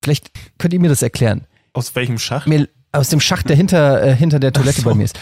[0.03, 1.45] Vielleicht könnt ihr mir das erklären.
[1.73, 2.47] Aus welchem Schacht?
[2.47, 4.89] Mir, aus dem Schacht, der hinter, äh, hinter der Toilette so.
[4.89, 5.19] bei mir ist.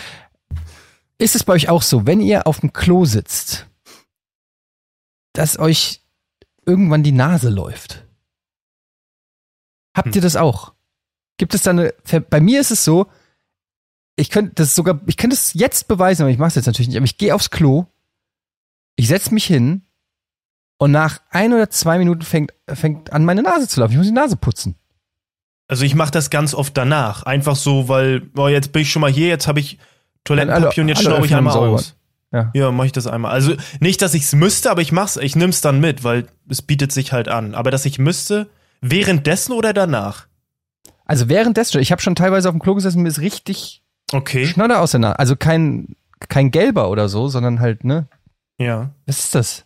[1.17, 3.67] Ist es bei euch auch so, wenn ihr auf dem Klo sitzt,
[5.33, 6.01] dass euch
[6.67, 8.05] irgendwann die Nase läuft?
[9.95, 10.13] Habt hm.
[10.15, 10.73] ihr das auch?
[11.37, 11.93] Gibt es da eine,
[12.29, 13.07] bei mir ist es so,
[14.15, 16.89] ich könnte das sogar, ich könnte es jetzt beweisen, aber ich mache es jetzt natürlich
[16.89, 17.85] nicht, aber ich gehe aufs Klo,
[18.95, 19.83] ich setze mich hin
[20.77, 23.93] und nach ein oder zwei Minuten fängt, fängt an, meine Nase zu laufen.
[23.93, 24.75] Ich muss die Nase putzen.
[25.67, 27.23] Also ich mache das ganz oft danach.
[27.23, 29.77] Einfach so, weil, oh, jetzt bin ich schon mal hier, jetzt habe ich
[30.23, 31.95] Toilettenpapier und jetzt schnaube ich einmal aus.
[32.31, 33.31] Ja, ja mache ich das einmal.
[33.31, 36.61] Also nicht, dass ich es müsste, aber ich mach's, ich nimm's dann mit, weil es
[36.61, 37.55] bietet sich halt an.
[37.55, 38.49] Aber dass ich müsste,
[38.81, 40.27] währenddessen oder danach?
[41.05, 44.45] Also währenddessen, ich habe schon teilweise auf dem Klo gesessen, mir ist richtig okay.
[44.45, 45.19] Schnodder aus der Nase.
[45.19, 45.95] Also kein,
[46.27, 48.07] kein gelber oder so, sondern halt, ne?
[48.59, 48.91] Ja.
[49.05, 49.65] Was ist das?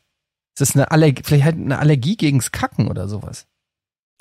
[0.54, 3.48] Ist das eine Allergie, vielleicht halt eine Allergie gegens Kacken oder sowas?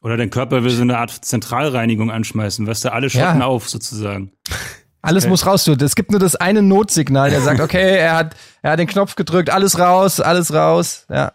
[0.03, 3.47] Oder dein Körper will so eine Art Zentralreinigung anschmeißen, weißt du, alle schotten ja.
[3.47, 4.33] auf sozusagen.
[5.03, 5.31] Alles okay.
[5.31, 5.65] muss raus.
[5.65, 5.73] Du.
[5.73, 9.15] Es gibt nur das eine Notsignal, der sagt, okay, er hat, er hat den Knopf
[9.15, 11.07] gedrückt, alles raus, alles raus.
[11.09, 11.33] Ja,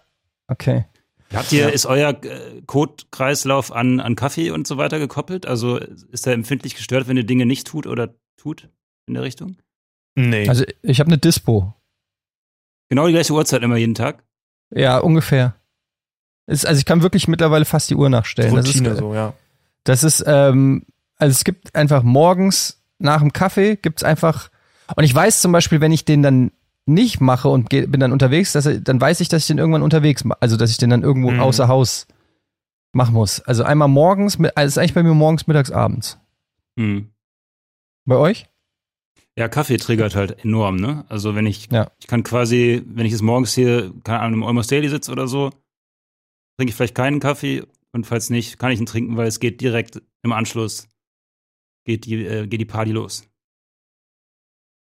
[0.47, 0.85] okay.
[1.33, 1.69] Habt ihr, ja.
[1.69, 5.47] ist euer äh, Kotkreislauf an, an Kaffee und so weiter gekoppelt?
[5.47, 8.69] Also ist er empfindlich gestört, wenn ihr Dinge nicht tut oder tut
[9.07, 9.57] in der Richtung?
[10.15, 10.47] Nee.
[10.47, 11.73] Also ich habe eine Dispo.
[12.89, 14.23] Genau die gleiche Uhrzeit immer jeden Tag?
[14.69, 15.55] Ja, ungefähr.
[16.47, 18.55] Ist, also ich kann wirklich mittlerweile fast die Uhr nachstellen.
[18.55, 19.33] Routine das ist, so, ja.
[19.83, 20.85] Das ist, ähm,
[21.17, 24.49] also es gibt einfach morgens nach dem Kaffee gibt's einfach,
[24.95, 26.51] und ich weiß zum Beispiel, wenn ich den dann
[26.85, 29.81] nicht mache und geh, bin dann unterwegs, dass, dann weiß ich, dass ich den irgendwann
[29.81, 31.39] unterwegs, also dass ich den dann irgendwo mhm.
[31.39, 32.07] außer Haus
[32.93, 33.41] machen muss.
[33.41, 36.19] Also einmal morgens, also ist eigentlich bei mir morgens, mittags, abends.
[36.75, 37.09] Mhm.
[38.05, 38.47] Bei euch?
[39.37, 41.05] Ja, Kaffee triggert halt enorm, ne?
[41.09, 41.91] Also wenn ich, ja.
[41.99, 45.27] ich kann quasi, wenn ich jetzt morgens hier, keine Ahnung, im Almost Daily sitze oder
[45.27, 45.49] so,
[46.57, 49.59] trinke ich vielleicht keinen Kaffee und falls nicht, kann ich ihn trinken, weil es geht
[49.59, 50.87] direkt im Anschluss,
[51.85, 53.23] geht die, äh, geht die Party los.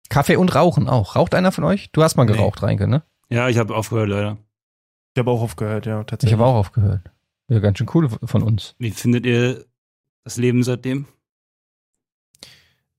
[0.09, 1.15] Kaffee und Rauchen auch.
[1.15, 1.89] Raucht einer von euch?
[1.91, 2.67] Du hast mal geraucht, nee.
[2.67, 3.03] Reinke, ne?
[3.29, 4.37] Ja, ich habe aufgehört, leider.
[5.15, 6.33] Ich habe auch aufgehört, ja, tatsächlich.
[6.33, 7.09] Ich habe auch aufgehört.
[7.47, 8.75] Ja, ganz schön cool von uns.
[8.77, 9.65] Wie findet ihr
[10.23, 11.07] das Leben seitdem?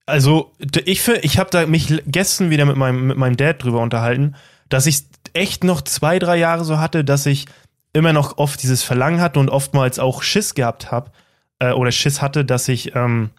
[0.05, 0.53] Also,
[0.85, 4.35] ich, ich habe da mich gestern wieder mit meinem, mit meinem Dad drüber unterhalten,
[4.69, 7.47] dass ich echt noch zwei, drei Jahre so hatte, dass ich
[7.93, 11.13] immer noch oft dieses Verlangen hatte und oftmals auch Schiss gehabt habe
[11.59, 13.31] äh, oder Schiss hatte, dass ich, ähm,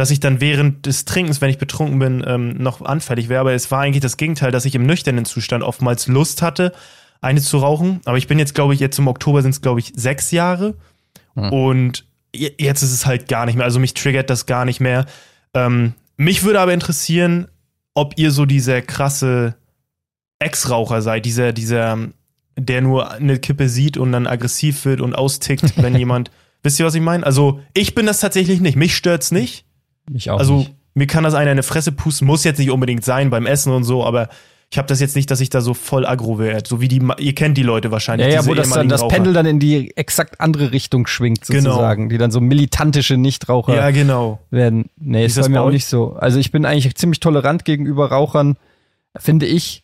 [0.00, 3.40] dass ich dann während des Trinkens, wenn ich betrunken bin, ähm, noch anfällig wäre.
[3.40, 6.72] Aber es war eigentlich das Gegenteil, dass ich im nüchternen Zustand oftmals Lust hatte,
[7.20, 8.00] eine zu rauchen.
[8.06, 10.74] Aber ich bin jetzt, glaube ich, jetzt im Oktober sind es, glaube ich, sechs Jahre.
[11.34, 11.52] Hm.
[11.52, 13.66] Und jetzt ist es halt gar nicht mehr.
[13.66, 15.04] Also mich triggert das gar nicht mehr.
[15.52, 17.48] Ähm, mich würde aber interessieren,
[17.92, 19.54] ob ihr so dieser krasse
[20.38, 21.98] Ex-Raucher seid, dieser, dieser,
[22.56, 26.30] der nur eine Kippe sieht und dann aggressiv wird und austickt, wenn jemand.
[26.62, 27.26] Wisst ihr, was ich meine?
[27.26, 28.76] Also, ich bin das tatsächlich nicht.
[28.76, 29.66] Mich stört's nicht.
[30.08, 30.38] Mich auch.
[30.38, 30.74] Also, nicht.
[30.94, 33.72] mir kann das einer in eine Fresse pusten, muss jetzt nicht unbedingt sein beim Essen
[33.72, 34.28] und so, aber
[34.72, 36.68] ich habe das jetzt nicht, dass ich da so voll aggro werde.
[36.68, 38.28] So wie die, ihr kennt die Leute wahrscheinlich.
[38.28, 39.16] Ja, ja wo das dann das Raucher.
[39.16, 41.70] Pendel dann in die exakt andere Richtung schwingt, genau.
[41.70, 42.02] sozusagen.
[42.02, 42.10] Genau.
[42.10, 44.38] Die dann so militantische Nichtraucher ja, genau.
[44.50, 44.88] werden.
[44.96, 46.12] Nee, ist, ist bei mir auch nicht so.
[46.12, 48.56] Also ich bin eigentlich ziemlich tolerant gegenüber Rauchern,
[49.18, 49.82] finde ich.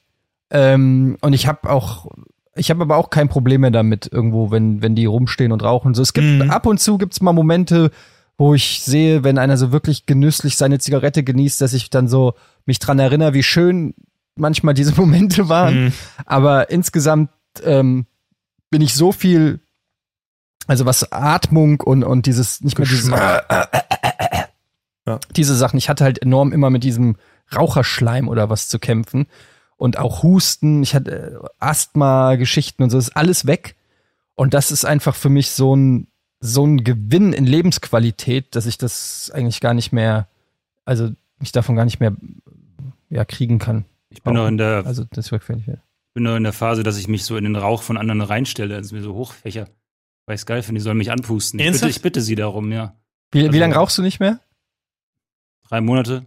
[0.50, 2.06] Ähm, und ich habe auch,
[2.54, 5.94] ich habe aber auch kein Problem mehr damit, irgendwo, wenn, wenn die rumstehen und rauchen.
[5.94, 6.50] So, es gibt mhm.
[6.52, 7.90] ab und zu gibt's mal Momente,
[8.38, 12.34] wo ich sehe, wenn einer so wirklich genüsslich seine Zigarette genießt, dass ich dann so
[12.66, 13.94] mich dran erinnere, wie schön
[14.36, 15.86] manchmal diese Momente waren.
[15.86, 15.92] Mhm.
[16.26, 17.30] Aber insgesamt
[17.64, 18.06] ähm,
[18.70, 19.60] bin ich so viel,
[20.66, 24.44] also was Atmung und, und dieses, nicht mehr dieses, äh, äh, äh,
[25.06, 25.20] ja.
[25.34, 25.78] diese Sachen.
[25.78, 27.16] Ich hatte halt enorm immer mit diesem
[27.54, 29.26] Raucherschleim oder was zu kämpfen.
[29.76, 33.76] Und auch Husten, ich hatte Asthma-Geschichten und so, ist alles weg.
[34.34, 36.08] Und das ist einfach für mich so ein,
[36.40, 40.28] so ein Gewinn in Lebensqualität, dass ich das eigentlich gar nicht mehr,
[40.84, 42.14] also mich davon gar nicht mehr
[43.08, 43.84] ja, kriegen kann.
[44.10, 45.46] Ich bin noch in der, also das wird.
[45.46, 48.74] bin noch in der Phase, dass ich mich so in den Rauch von anderen reinstelle,
[48.76, 49.68] also mir so hochfächer.
[50.26, 51.60] Weil ich es geil finde, die sollen mich anpusten.
[51.60, 52.96] Ich bitte, ich bitte, sie darum, ja.
[53.30, 54.40] Wie, also, wie lange rauchst du nicht mehr?
[55.68, 56.26] Drei Monate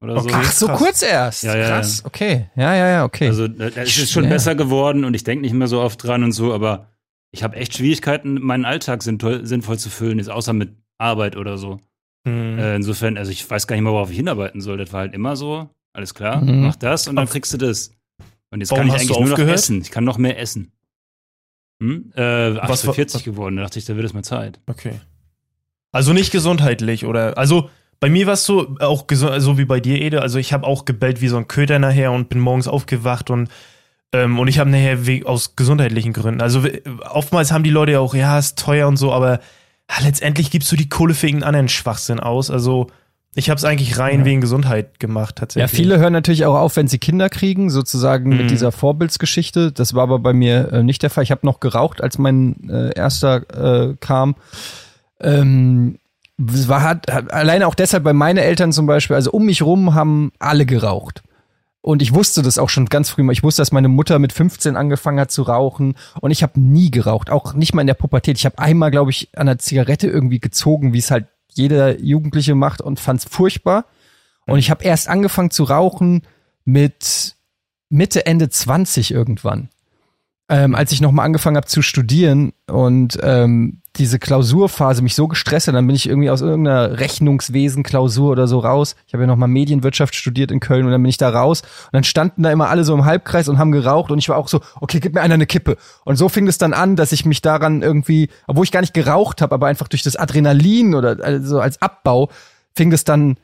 [0.00, 0.28] oder okay.
[0.28, 0.34] so.
[0.34, 1.42] Ach, so kurz erst.
[1.42, 2.48] Ja, ja, Krass, okay.
[2.56, 3.28] Ja, ja, ja, okay.
[3.28, 6.32] Also es ist schon besser geworden und ich denke nicht mehr so oft dran und
[6.32, 6.88] so, aber
[7.32, 11.58] ich habe echt Schwierigkeiten, meinen Alltag sinnvoll, sinnvoll zu füllen, jetzt außer mit Arbeit oder
[11.58, 11.78] so.
[12.24, 12.58] Mhm.
[12.58, 14.76] Äh, insofern, also ich weiß gar nicht mehr, worauf ich hinarbeiten soll.
[14.76, 16.62] Das war halt immer so, alles klar, Mhm.
[16.62, 17.92] mach das und dann kriegst du das.
[18.50, 19.80] Und jetzt Warum kann ich eigentlich nur noch essen.
[19.80, 20.72] Ich kann noch mehr essen.
[21.82, 22.12] Hm?
[22.14, 24.24] Äh, ach, Was ich bin war- 40 geworden, da dachte ich, da wird es mal
[24.24, 24.60] Zeit.
[24.66, 24.94] Okay.
[25.92, 27.38] Also nicht gesundheitlich, oder?
[27.38, 29.04] Also bei mir war es so, auch
[29.38, 30.22] so wie bei dir, Ede.
[30.22, 33.48] Also ich habe auch gebellt wie so ein Köter nachher und bin morgens aufgewacht und
[34.12, 36.40] und ich habe nachher aus gesundheitlichen Gründen.
[36.40, 36.62] Also
[37.08, 39.40] oftmals haben die Leute ja auch, ja, ist teuer und so, aber
[39.90, 42.50] ja, letztendlich gibst du die Kohle für irgendeinen anderen Schwachsinn aus.
[42.50, 42.88] Also
[43.36, 44.24] ich habe es eigentlich rein Ja.
[44.24, 45.70] wegen Gesundheit gemacht, Ja, tatsächlich.
[45.70, 48.36] viele hören natürlich auch auf, wenn sie Kinder kriegen, sozusagen Mhm.
[48.38, 49.70] mit dieser Vorbildsgeschichte.
[49.70, 51.22] Das war aber bei mir äh, nicht der Fall.
[51.22, 54.34] Ich habe noch geraucht, als mein äh, erster äh, kam.
[55.20, 55.98] Ähm,
[56.38, 59.94] war hat, hat, alleine auch deshalb bei meinen Eltern zum Beispiel, also um mich rum
[59.94, 61.22] haben alle geraucht.
[61.82, 63.32] Und ich wusste das auch schon ganz früh mal.
[63.32, 65.94] Ich wusste, dass meine Mutter mit 15 angefangen hat zu rauchen.
[66.20, 68.36] Und ich habe nie geraucht, auch nicht mal in der Pubertät.
[68.36, 72.54] Ich habe einmal, glaube ich, an der Zigarette irgendwie gezogen, wie es halt jeder Jugendliche
[72.54, 73.86] macht und fand es furchtbar.
[74.46, 76.22] Und ich habe erst angefangen zu rauchen
[76.64, 77.36] mit
[77.88, 79.70] Mitte, Ende 20 irgendwann.
[80.52, 85.68] Ähm, als ich nochmal angefangen habe zu studieren und ähm, diese Klausurphase mich so gestresst
[85.68, 88.96] hat, dann bin ich irgendwie aus irgendeiner Rechnungswesen-Klausur oder so raus.
[89.06, 91.92] Ich habe ja nochmal Medienwirtschaft studiert in Köln und dann bin ich da raus und
[91.92, 94.48] dann standen da immer alle so im Halbkreis und haben geraucht und ich war auch
[94.48, 95.76] so, okay, gib mir einer eine Kippe.
[96.04, 98.94] Und so fing es dann an, dass ich mich daran irgendwie, obwohl ich gar nicht
[98.94, 102.28] geraucht habe, aber einfach durch das Adrenalin oder also als Abbau
[102.74, 103.36] fing es dann,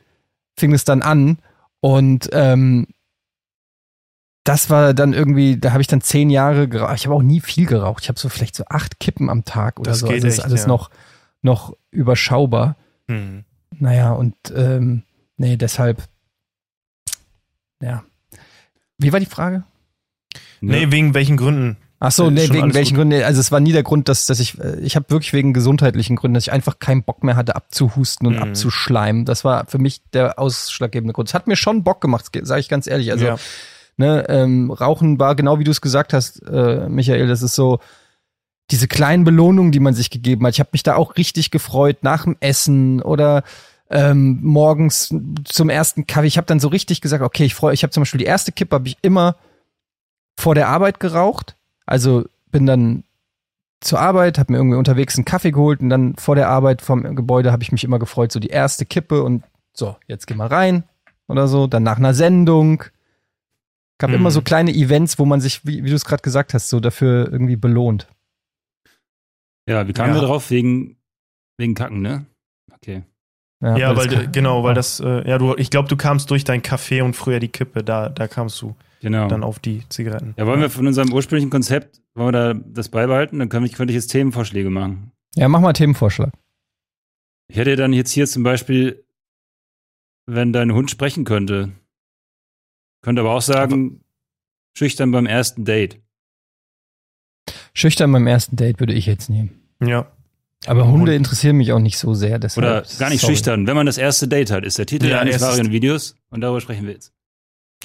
[0.57, 1.37] fing es dann an
[1.79, 2.87] und ähm,
[4.47, 6.95] das war dann irgendwie, da habe ich dann zehn Jahre geraucht.
[6.95, 8.03] Ich habe auch nie viel geraucht.
[8.03, 10.07] Ich habe so vielleicht so acht Kippen am Tag oder Das so.
[10.07, 10.67] geht Also das ist echt, alles ja.
[10.67, 10.89] noch,
[11.41, 12.75] noch überschaubar.
[13.07, 13.43] Hm.
[13.79, 15.03] Naja, und ähm,
[15.37, 16.03] nee, deshalb,
[17.81, 18.03] ja.
[18.97, 19.63] Wie war die Frage?
[20.61, 21.77] Nee, wegen welchen Gründen?
[21.99, 23.09] Ach so, nee, wegen welchen gut.
[23.09, 23.23] Gründen?
[23.23, 26.15] Also es war nie der Grund, dass, dass ich, äh, ich habe wirklich wegen gesundheitlichen
[26.15, 28.41] Gründen, dass ich einfach keinen Bock mehr hatte, abzuhusten und Mhm.
[28.43, 29.25] abzuschleimen.
[29.25, 31.29] Das war für mich der ausschlaggebende Grund.
[31.29, 33.11] Es hat mir schon Bock gemacht, sage ich ganz ehrlich.
[33.11, 33.37] Also ja.
[33.97, 37.79] Ne, ähm, Rauchen war genau wie du es gesagt hast, äh, Michael, das ist so
[38.71, 40.53] diese kleinen Belohnungen, die man sich gegeben hat.
[40.53, 43.43] Ich habe mich da auch richtig gefreut nach dem Essen oder
[43.89, 45.13] ähm, morgens
[45.45, 46.27] zum ersten Kaffee.
[46.27, 48.51] Ich habe dann so richtig gesagt, okay, ich freue, ich habe zum Beispiel die erste
[48.51, 49.37] Kippe habe ich immer
[50.37, 51.55] vor der Arbeit geraucht.
[51.85, 53.03] Also bin dann
[53.79, 57.15] zur Arbeit, habe mir irgendwie unterwegs einen Kaffee geholt und dann vor der Arbeit vom
[57.15, 60.47] Gebäude habe ich mich immer gefreut, so die erste Kippe und so, jetzt geh mal
[60.47, 60.83] rein
[61.27, 61.67] oder so.
[61.67, 62.83] Dann nach einer Sendung.
[63.99, 64.15] Gab Mhm.
[64.17, 66.79] immer so kleine Events, wo man sich, wie, wie du es gerade gesagt hast, so
[66.79, 68.07] dafür irgendwie belohnt.
[69.67, 70.21] Ja, wie kamen Ja.
[70.21, 70.49] wir drauf?
[70.51, 70.97] Wegen,
[71.57, 72.25] wegen Kacken, ne?
[72.73, 73.03] Okay.
[73.61, 76.43] Ja, weil, das du- genau, weil das, äh, ja, du, ich glaube, du kamst durch
[76.43, 79.27] dein Kaffee und früher die Kippe, da, da kamst du Genau.
[79.27, 80.35] dann auf die Zigaretten.
[80.37, 83.39] Ja, wollen wir von unserem ursprünglichen Konzept, wollen wir da das beibehalten?
[83.39, 85.11] Dann kann ich, könnte ich jetzt Themenvorschläge machen.
[85.35, 86.31] Ja, mach mal Themenvorschlag.
[87.49, 89.03] Ich hätte dann jetzt hier zum Beispiel,
[90.27, 91.71] wenn dein Hund sprechen könnte,
[93.07, 94.01] könnte aber auch sagen,
[94.77, 96.01] schüchtern beim ersten Date.
[97.73, 99.61] Schüchtern beim ersten Date würde ich jetzt nehmen.
[99.81, 100.07] Ja.
[100.65, 102.37] Aber Hunde Hund- interessieren mich auch nicht so sehr.
[102.37, 103.33] Deshalb, Oder gar nicht sorry.
[103.35, 106.41] schüchtern, wenn man das erste Date hat, ist der Titel Ja, eines varian Videos und
[106.41, 107.13] darüber sprechen wir jetzt.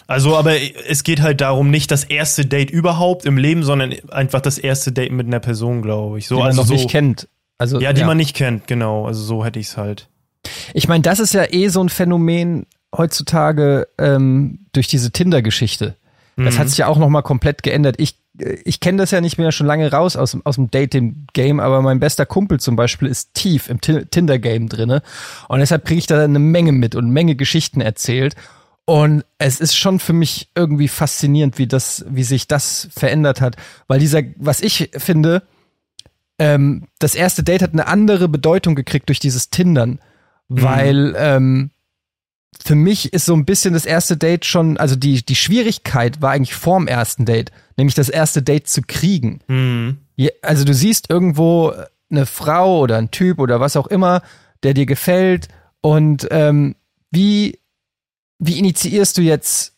[0.09, 0.57] Also, aber
[0.89, 4.91] es geht halt darum, nicht das erste Date überhaupt im Leben, sondern einfach das erste
[4.91, 6.27] Date mit einer Person, glaube ich.
[6.27, 7.29] So, die man also noch so, nicht kennt.
[7.59, 9.07] Also, Ja, die man nicht kennt, genau.
[9.07, 10.09] Also so hätte ich es halt.
[10.75, 15.97] Ich meine, das ist ja eh so ein Phänomen heutzutage ähm, durch diese Tinder-Geschichte.
[16.37, 16.59] Das Mhm.
[16.59, 17.97] hat sich ja auch noch mal komplett geändert.
[17.99, 20.71] Ich, äh, ich kenne das ja nicht mehr schon lange raus aus, dem- aus dem
[20.71, 25.03] Dating-Game, aber mein bester Kumpel zum Beispiel ist tief im Ti- Tinder-Game drinne
[25.49, 28.35] und deshalb kriege ich da eine Menge mit und eine Menge Geschichten erzählt.
[28.85, 33.57] Und es ist schon für mich irgendwie faszinierend, wie das, wie sich das verändert hat,
[33.87, 35.43] weil dieser, was ich finde,
[36.39, 40.01] ähm, das erste Date hat eine andere Bedeutung gekriegt durch dieses Tindern,
[40.49, 41.71] weil ähm,
[42.65, 46.33] für mich ist so ein bisschen das erste Date schon, also die, die Schwierigkeit war
[46.33, 49.41] eigentlich vorm ersten Date, nämlich das erste Date zu kriegen.
[49.49, 49.99] Mhm.
[50.43, 51.73] Also du siehst irgendwo
[52.11, 54.23] eine Frau oder ein Typ oder was auch immer,
[54.63, 55.49] der dir gefällt
[55.81, 56.77] und ähm,
[57.11, 57.59] wie,
[58.39, 59.75] wie initiierst du jetzt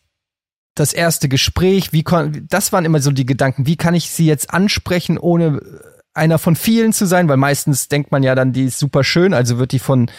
[0.74, 1.92] das erste Gespräch?
[1.92, 5.60] Wie kon das waren immer so die Gedanken, wie kann ich sie jetzt ansprechen, ohne
[6.14, 9.34] einer von vielen zu sein, weil meistens denkt man ja dann, die ist super schön,
[9.34, 10.10] also wird die von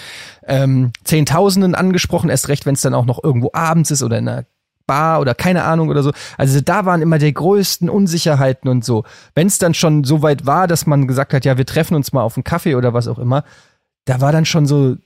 [0.46, 4.28] ähm, Zehntausenden angesprochen, erst recht, wenn es dann auch noch irgendwo abends ist oder in
[4.28, 4.46] einer
[4.86, 6.12] Bar oder keine Ahnung oder so.
[6.38, 9.04] Also da waren immer die größten Unsicherheiten und so.
[9.34, 12.14] Wenn es dann schon so weit war, dass man gesagt hat, ja, wir treffen uns
[12.14, 13.44] mal auf einen Kaffee oder was auch immer,
[14.04, 14.98] da war dann schon so,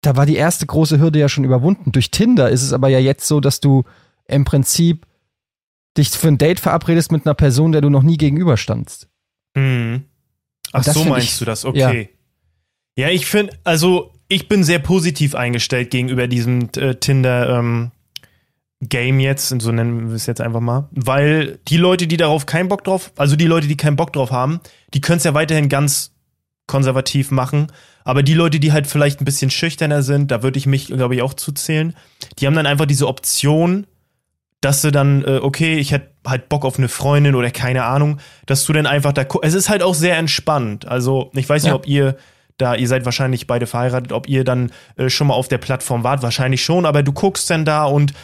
[0.00, 1.92] da war die erste große Hürde ja schon überwunden.
[1.92, 3.84] Durch Tinder ist es aber ja jetzt so, dass du
[4.26, 5.06] im Prinzip
[5.98, 9.08] dich für ein Date verabredest mit einer Person, der du noch nie gegenüberstandst.
[9.54, 10.04] Mhm.
[10.72, 12.10] Ach so meinst ich- du das, okay.
[12.96, 17.90] Ja, ich finde, also ich bin sehr positiv eingestellt gegenüber diesem äh, Tinder ähm,
[18.80, 22.68] Game jetzt, so nennen wir es jetzt einfach mal, weil die Leute, die darauf keinen
[22.68, 24.60] Bock drauf, also die Leute, die keinen Bock drauf haben,
[24.92, 26.12] die können es ja weiterhin ganz
[26.66, 27.68] konservativ machen,
[28.04, 31.14] aber die Leute, die halt vielleicht ein bisschen schüchterner sind, da würde ich mich, glaube
[31.14, 31.94] ich, auch zuzählen,
[32.38, 33.86] die haben dann einfach diese Option,
[34.64, 38.18] dass du dann, äh, okay, ich hätte halt Bock auf eine Freundin oder keine Ahnung,
[38.46, 40.86] dass du dann einfach da Es ist halt auch sehr entspannt.
[40.88, 41.76] Also, ich weiß nicht, Ja.
[41.76, 42.16] ob ihr
[42.56, 46.04] da, ihr seid wahrscheinlich beide verheiratet, ob ihr dann äh, schon mal auf der Plattform
[46.04, 48.14] wart, wahrscheinlich schon, aber du guckst dann da und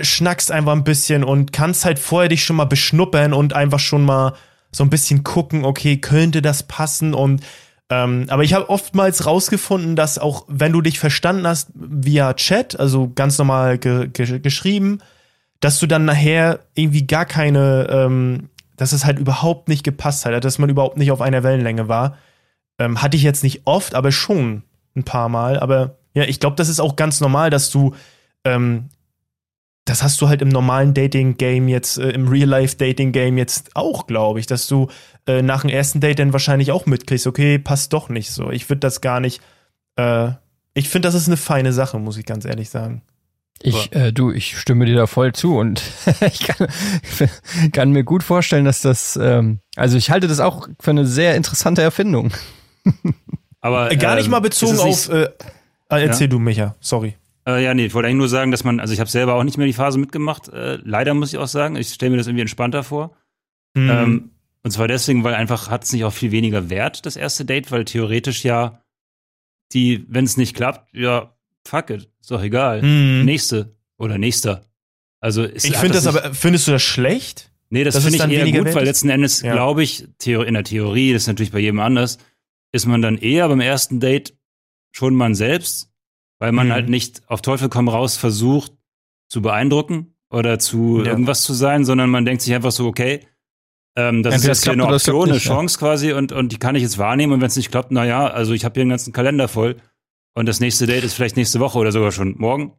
[0.00, 4.04] schnackst einfach ein bisschen und kannst halt vorher dich schon mal beschnuppern und einfach schon
[4.04, 4.34] mal
[4.70, 7.42] so ein bisschen gucken, okay, könnte das passen und
[7.88, 12.78] ähm, aber ich habe oftmals rausgefunden, dass auch wenn du dich verstanden hast via Chat,
[12.78, 14.98] also ganz normal ge ge geschrieben,
[15.60, 20.44] dass du dann nachher irgendwie gar keine, ähm, dass es halt überhaupt nicht gepasst hat,
[20.44, 22.16] dass man überhaupt nicht auf einer Wellenlänge war.
[22.78, 24.62] Ähm, hatte ich jetzt nicht oft, aber schon
[24.94, 25.58] ein paar Mal.
[25.58, 27.94] Aber ja, ich glaube, das ist auch ganz normal, dass du,
[28.44, 28.88] ähm,
[29.86, 34.46] das hast du halt im normalen Dating-Game jetzt, äh, im Real-Life-Dating-Game jetzt auch, glaube ich,
[34.46, 34.88] dass du
[35.26, 38.50] äh, nach dem ersten Date dann wahrscheinlich auch mitkriegst, okay, passt doch nicht so.
[38.50, 39.40] Ich würde das gar nicht,
[39.96, 40.30] äh,
[40.74, 43.02] ich finde, das ist eine feine Sache, muss ich ganz ehrlich sagen.
[43.62, 45.82] Ich, äh, du, ich stimme dir da voll zu und
[46.20, 46.68] ich kann,
[47.72, 51.34] kann mir gut vorstellen, dass das, ähm, also ich halte das auch für eine sehr
[51.36, 52.32] interessante Erfindung.
[53.60, 55.30] Aber Äh, Gar nicht ähm, mal bezogen auf, äh, äh,
[55.88, 56.30] erzähl Ja?
[56.30, 57.16] du, Micha, sorry.
[57.46, 59.44] Äh, ja, nee, ich wollte eigentlich nur sagen, dass man, also ich habe selber auch
[59.44, 60.48] nicht mehr die Phase mitgemacht.
[60.48, 63.16] Äh, leider muss ich auch sagen, ich stelle mir das irgendwie entspannter vor.
[63.74, 63.90] Mhm.
[63.90, 64.30] Ähm,
[64.62, 67.70] und zwar deswegen, weil einfach hat es nicht auch viel weniger Wert, das erste Date,
[67.70, 68.82] weil theoretisch ja
[69.72, 72.82] die, wenn es nicht klappt, ja, fuck it, ist doch egal.
[72.82, 73.24] Mhm.
[73.24, 74.64] Nächste oder nächster.
[75.20, 77.52] Also es Ich finde das nicht- aber, findest du das schlecht?
[77.70, 78.88] Nee, das dass finde ich eher gut, wert weil ist?
[78.88, 79.52] letzten Endes, Ja.
[79.52, 82.18] glaube ich, in der Theorie, das ist natürlich bei jedem anders,
[82.72, 84.34] ist man dann eher beim ersten Date
[84.92, 85.88] schon man selbst,
[86.40, 86.72] weil man Mhm.
[86.72, 88.72] halt nicht auf Teufel komm raus versucht
[89.28, 91.10] zu beeindrucken oder zu Ja.
[91.12, 93.20] irgendwas zu sein, sondern man denkt sich einfach so, okay,
[93.96, 95.52] ähm, das Entweder ist jetzt hier eine Option, eine nicht, ja.
[95.54, 98.26] Chance quasi und, und die kann ich jetzt wahrnehmen und wenn es nicht klappt, naja,
[98.26, 99.76] also ich habe hier einen ganzen Kalender voll
[100.36, 102.72] und das nächste Date ist vielleicht nächste Woche oder sogar schon morgen.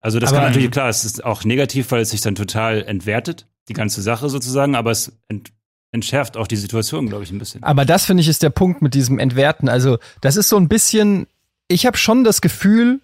[0.00, 2.82] Also das Aber- kann natürlich, klar, es ist auch negativ, weil es sich dann total
[2.82, 5.52] entwertet, die ganze Sache sozusagen, aber es ent
[5.90, 7.62] entschärft auch die Situation, glaube ich, ein bisschen.
[7.62, 9.70] Aber das finde ich ist der Punkt mit diesem Entwerten.
[9.70, 11.26] Also das ist so ein bisschen,
[11.66, 13.00] ich habe schon das Gefühl,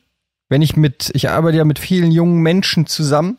[0.50, 3.38] wenn ich mit, ich arbeite ja mit vielen jungen Menschen zusammen.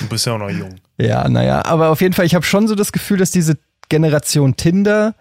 [0.00, 0.74] Du bist ja auch noch jung.
[0.98, 4.56] Ja, naja, aber auf jeden Fall, ich habe schon so das Gefühl, dass diese Generation
[4.56, 5.14] Tinder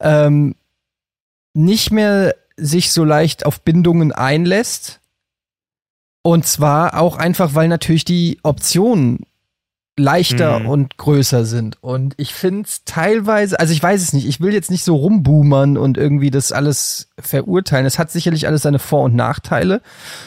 [0.00, 0.54] ähm,
[1.54, 5.00] nicht mehr sich so leicht auf Bindungen einlässt.
[6.22, 9.20] Und zwar auch einfach, weil natürlich die Optionen
[9.98, 10.66] leichter Mhm.
[10.66, 11.78] und größer sind.
[11.82, 14.94] Und ich finde es teilweise, also ich weiß es nicht, ich will jetzt nicht so
[14.96, 17.86] rumboomern und irgendwie das alles verurteilen.
[17.86, 19.80] Es hat sicherlich alles seine Vor- und Nachteile.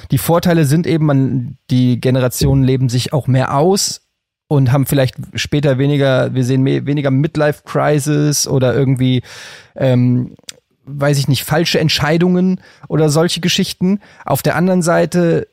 [0.09, 4.01] Die Vorteile sind eben, man, die Generationen leben sich auch mehr aus
[4.47, 9.21] und haben vielleicht später weniger, wir sehen mehr, weniger Midlife-Crisis oder irgendwie,
[9.75, 10.33] ähm,
[10.97, 13.99] weiß ich nicht, falsche Entscheidungen oder solche Geschichten.
[14.25, 15.47] Auf der anderen Seite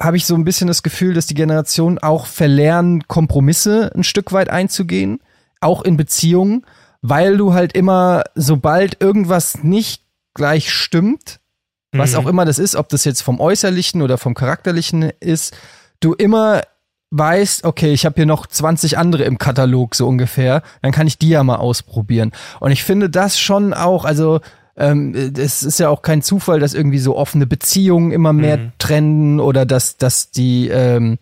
[0.00, 4.32] habe ich so ein bisschen das Gefühl, dass die Generation auch verlernen, Kompromisse ein Stück
[4.32, 5.20] weit einzugehen,
[5.60, 6.64] auch in Beziehungen,
[7.02, 10.02] weil du halt immer, sobald irgendwas nicht
[10.34, 11.40] gleich stimmt,
[11.92, 12.18] was Mhm.
[12.18, 15.56] auch immer das ist, ob das jetzt vom Äußerlichen oder vom Charakterlichen ist,
[16.00, 16.62] du immer
[17.10, 21.18] weißt, okay, ich habe hier noch 20 andere im Katalog so ungefähr, dann kann ich
[21.18, 22.32] die ja mal ausprobieren.
[22.60, 24.40] Und ich finde das schon auch, also
[24.78, 28.72] ähm, es ist ja auch kein Zufall, dass irgendwie so offene Beziehungen immer mehr Mhm.
[28.78, 31.18] trennen oder dass, dass die, ähm,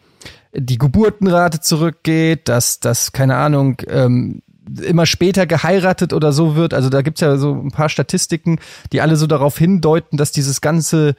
[0.55, 4.43] die Geburtenrate zurückgeht, dass, dass keine Ahnung, ähm,
[4.83, 6.75] immer später geheiratet oder so wird.
[6.75, 8.59] Also da gibt's ja so ein paar Statistiken,
[8.93, 11.15] die alle so darauf hindeuten, dass dieses ganze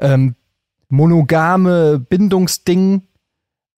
[0.00, 0.34] ähm,
[0.88, 3.02] monogame Bindungsding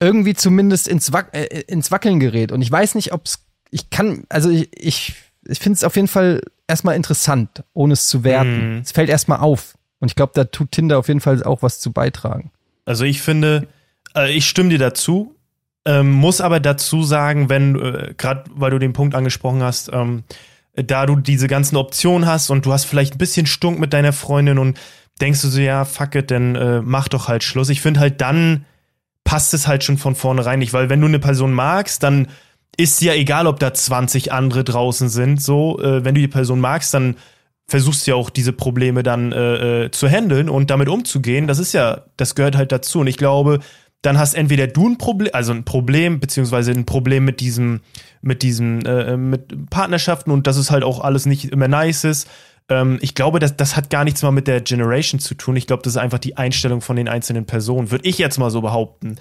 [0.01, 2.53] irgendwie zumindest ins, Wac äh, ins Wackeln gerät.
[2.53, 5.15] Und ich weiß nicht, ob's, ich kann, also ich, ich,
[5.49, 8.75] ich finde es auf jeden Fall erstmal interessant, ohne es zu werten.
[8.75, 8.81] Mhm.
[8.81, 9.77] Es fällt erstmal auf.
[9.99, 12.53] Und ich glaube, da tut Tinder auf jeden Fall auch was zu beitragen.
[12.85, 13.67] Also ich finde,
[14.15, 15.35] äh, ich stimme dir dazu,
[15.85, 20.25] ähm, muss aber dazu sagen, wenn, äh, gerade weil du den Punkt angesprochen hast, ähm,
[20.75, 24.13] da du diese ganzen Optionen hast und du hast vielleicht ein bisschen Stunk mit deiner
[24.13, 24.79] Freundin und
[25.21, 27.71] denkst du so, ja, fuck it, dann äh, mach doch halt Schluss.
[27.71, 28.65] Ich finde halt dann
[29.25, 32.29] passt es halt schon von vornherein nicht, weil wenn du eine Person magst, dann
[32.77, 35.43] ist ja egal, ob da 20 andere draußen sind.
[35.43, 37.17] So, äh, wenn du die Person magst, dann
[37.67, 41.47] versuchst du ja auch diese Probleme dann äh, äh, zu handeln und damit umzugehen.
[41.47, 43.01] Das ist ja, das gehört halt dazu.
[43.01, 43.61] Und ich glaube,
[44.03, 47.81] dann hast entweder du ein Problem, also ein Problem, beziehungsweise ein Problem mit diesem,
[48.23, 52.29] mit diesem, äh, mit Partnerschaften und dass es halt auch alles nicht immer nice ist.
[52.69, 55.57] Ähm, ich glaube, das, das hat gar nichts mal mit der Generation zu tun.
[55.57, 58.51] Ich glaube, das ist einfach die Einstellung von den einzelnen Personen, würde ich jetzt mal
[58.51, 59.17] so behaupten.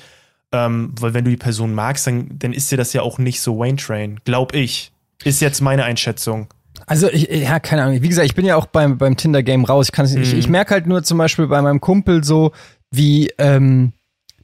[0.53, 3.41] Ähm, weil wenn du die Person magst, dann, dann ist dir das ja auch nicht
[3.41, 4.91] so Wayne Train, glaub ich.
[5.23, 6.47] Ist jetzt meine Einschätzung.
[6.85, 8.01] Also ich, ja, keine Ahnung.
[8.01, 9.89] Wie gesagt, ich bin ja auch beim, beim Tinder-Game raus.
[9.91, 10.39] Ich, nicht, ich, Mhm.
[10.39, 12.51] ich merke halt nur zum Beispiel bei meinem Kumpel so,
[12.91, 13.91] wie ähm,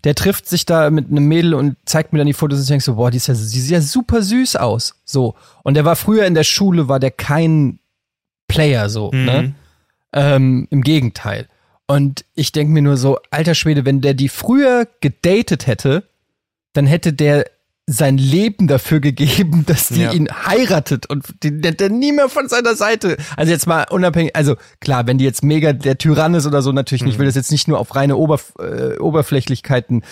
[0.03, 2.67] der trifft sich da mit einem Mädel und zeigt mir dann die Fotos und ich
[2.69, 4.95] denk so, boah, die, ist ja, die sieht ja super süß aus.
[5.05, 5.35] So.
[5.63, 7.79] Und der war früher in der Schule, war der kein
[8.49, 9.25] Player so, Mhm.
[9.25, 9.55] ne?
[10.11, 11.47] Ähm, Im Gegenteil.
[11.87, 16.03] Und ich denk mir nur so, alter Schwede, wenn der die früher gedatet hätte,
[16.73, 17.45] dann hätte der
[17.85, 20.13] sein Leben dafür gegeben, dass die Ja.
[20.13, 23.17] ihn heiratet und den der, der nie mehr von seiner Seite.
[23.35, 26.71] Also jetzt mal unabhängig, also klar, wenn die jetzt mega der Tyrann ist oder so,
[26.71, 27.15] natürlich nicht.
[27.15, 30.03] Ich will das jetzt nicht nur auf reine Oberf äh, Oberflächlichkeiten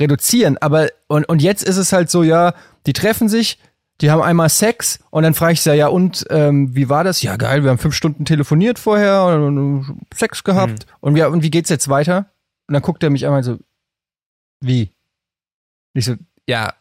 [0.00, 2.52] reduzieren, aber und, und jetzt ist es halt so, ja,
[2.86, 3.58] die treffen sich,
[4.00, 7.22] die haben einmal Sex und dann frage ich sie ja, und ähm, wie war das?
[7.22, 11.42] Ja geil, wir haben fünf Stunden telefoniert vorher und äh, Sex gehabt und ja und
[11.42, 12.30] wie geht's jetzt weiter?
[12.66, 13.58] Und dann guckt er mich einmal so,
[14.60, 14.92] wie?
[15.92, 16.14] Ich so,
[16.48, 16.72] ja,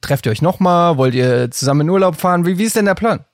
[0.00, 0.96] trefft ihr euch nochmal?
[0.96, 2.44] Wollt ihr zusammen in Urlaub fahren?
[2.44, 3.24] Wie, wie ist denn der Plan?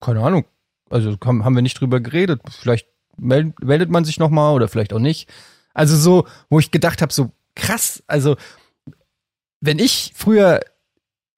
[0.00, 0.44] Keine Ahnung.
[0.90, 2.40] Also komm, haben wir nicht drüber geredet.
[2.50, 5.28] Vielleicht meld, meldet man sich nochmal oder vielleicht auch nicht.
[5.74, 8.02] Also so, wo ich gedacht habe, so krass.
[8.06, 8.36] Also
[9.60, 10.60] wenn ich früher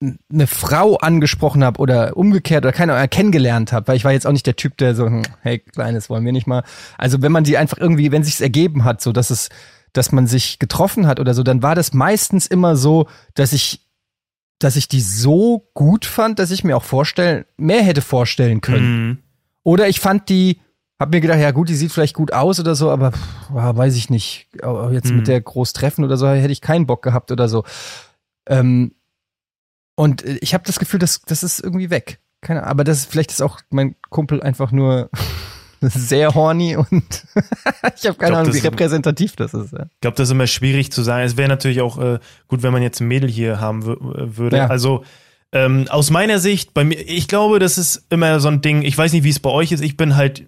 [0.03, 4.27] eine Frau angesprochen habe oder umgekehrt oder keine Ahnung, kennengelernt habe, weil ich war jetzt
[4.27, 6.63] auch nicht der Typ, der so, hm, hey, Kleines, wollen wir nicht mal.
[6.97, 9.51] Also wenn man die einfach irgendwie, wenn sich's ergeben hat, so dass es,
[9.93, 13.87] dass man sich getroffen hat oder so, dann war das meistens immer so, dass ich,
[14.59, 19.09] dass ich die so gut fand, dass ich mir auch vorstellen, mehr hätte vorstellen können.
[19.09, 19.19] Mhm.
[19.65, 20.61] Oder ich fand die,
[20.99, 23.97] hab mir gedacht, ja gut, die sieht vielleicht gut aus oder so, aber pff, weiß
[23.97, 24.49] ich nicht.
[24.93, 25.17] Jetzt Mhm.
[25.17, 27.65] mit der groß treffen oder so hätte ich keinen Bock gehabt oder so.
[28.49, 28.93] Ähm,
[30.01, 32.21] und äh, ich habe das Gefühl, dass das ist irgendwie weg.
[32.41, 35.11] Keine Ahnung, aber das vielleicht ist auch mein Kumpel einfach nur
[35.83, 36.87] sehr horny und
[37.97, 39.73] ich habe keine glaub, Ahnung, wie repräsentativ das ist.
[39.73, 39.85] Ja.
[39.93, 41.25] Ich glaube, das ist immer schwierig zu sagen.
[41.25, 44.57] Es wäre natürlich auch äh, gut, wenn man jetzt ein Mädel hier haben äh, würde.
[44.57, 44.67] Ja.
[44.69, 45.05] Also
[45.53, 48.83] ähm, aus meiner Sicht, bei mir, ich glaube, das ist immer so ein Ding.
[48.83, 49.83] Ich weiß nicht, wie es bei euch ist.
[49.83, 50.47] Ich bin halt,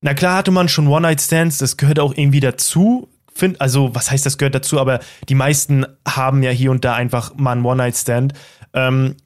[0.00, 3.08] na klar hatte man schon One-Night-Stands, das gehört auch irgendwie dazu.
[3.34, 4.80] Find, also, was heißt das gehört dazu?
[4.80, 8.32] Aber die meisten haben ja hier und da einfach mal einen One-Night-Stand.
[8.74, 9.16] Ähm,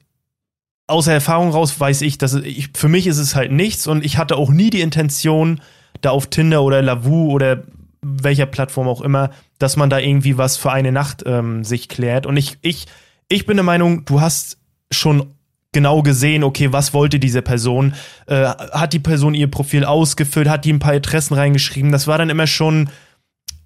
[0.87, 4.17] außer Erfahrung raus weiß ich, dass ich, für mich ist es halt nichts und ich
[4.17, 5.61] hatte auch nie die Intention,
[6.01, 7.63] da auf Tinder oder Lavu oder
[8.01, 12.25] welcher Plattform auch immer, dass man da irgendwie was für eine Nacht ähm, sich klärt.
[12.25, 12.85] Und ich, ich,
[13.27, 14.57] ich bin der Meinung, du hast
[14.91, 15.35] schon
[15.71, 17.95] genau gesehen, okay, was wollte diese Person?
[18.27, 21.91] Äh, hat die Person ihr Profil ausgefüllt, hat die ein paar Interessen reingeschrieben?
[21.91, 22.89] Das war dann immer schon.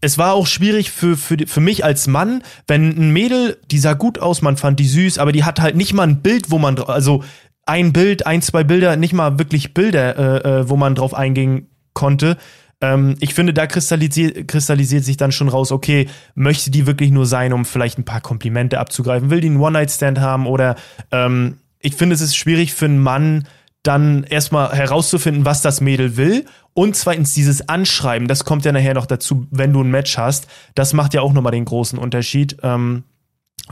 [0.02, 3.94] Es war auch schwierig für, für, für mich als Mann, wenn ein Mädel, die sah
[3.94, 6.58] gut aus, man fand die süß, aber die hat halt nicht mal ein Bild, wo
[6.58, 7.24] man, also
[7.66, 11.68] ein Bild, ein, zwei Bilder, nicht mal wirklich Bilder, äh, äh, wo man drauf eingehen
[11.94, 12.38] konnte.
[12.82, 17.26] Ähm, ich finde, da kristallisiert, kristallisiert sich dann schon raus, okay, möchte die wirklich nur
[17.26, 19.30] sein, um vielleicht ein paar Komplimente abzugreifen?
[19.30, 20.48] Will die einen One-Night-Stand haben?
[20.48, 20.76] Oder
[21.12, 23.48] ähm, ich finde, es ist schwierig für einen Mann,
[23.84, 26.46] dann erstmal herauszufinden, was das Mädel will.
[26.74, 30.48] Und zweitens dieses Anschreiben, das kommt ja nachher noch dazu, wenn du ein Match hast.
[30.76, 32.58] Das macht ja auch nochmal den großen Unterschied.
[32.62, 33.04] Ähm,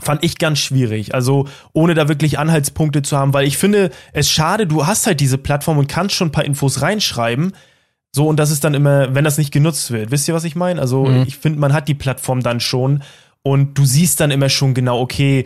[0.00, 1.14] fand ich ganz schwierig.
[1.14, 5.20] Also ohne da wirklich Anhaltspunkte zu haben, weil ich finde es schade, du hast halt
[5.20, 7.52] diese Plattform und kannst schon ein paar Infos reinschreiben.
[8.12, 10.10] So, und das ist dann immer, wenn das nicht genutzt wird.
[10.10, 10.80] Wisst ihr, was ich meine?
[10.80, 11.24] Also, Mhm.
[11.26, 13.02] ich finde, man hat die Plattform dann schon
[13.42, 15.44] und du siehst dann immer schon genau, okay,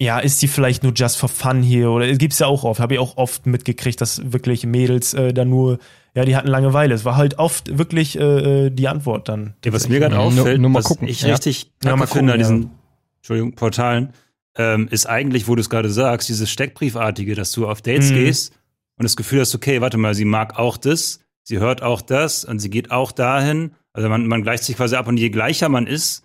[0.00, 2.80] ja, ist die vielleicht nur just for fun hier oder es gibt's ja auch oft,
[2.80, 5.78] habe ich auch oft mitgekriegt, dass wirklich Mädels äh, dann nur,
[6.14, 6.94] ja, die hatten Langeweile.
[6.94, 9.54] Es war halt oft wirklich äh, äh, die Antwort dann.
[9.64, 11.30] Ja, was mir gerade nur- auffällt, nur mal was gucken, ich ja.
[11.32, 12.70] richtig Ja, mal finde an diesen
[13.18, 14.12] Entschuldigung, Portalen,
[14.56, 18.14] ähm, ist eigentlich, wo du es gerade sagst, dieses Steckbriefartige, dass du auf Dates Mhm.
[18.14, 18.52] gehst
[18.98, 22.44] und das Gefühl hast, okay, warte mal, sie mag auch das, sie hört auch das
[22.44, 23.72] und sie geht auch dahin.
[23.92, 26.24] Also man, man gleicht sich quasi ab und je gleicher man ist,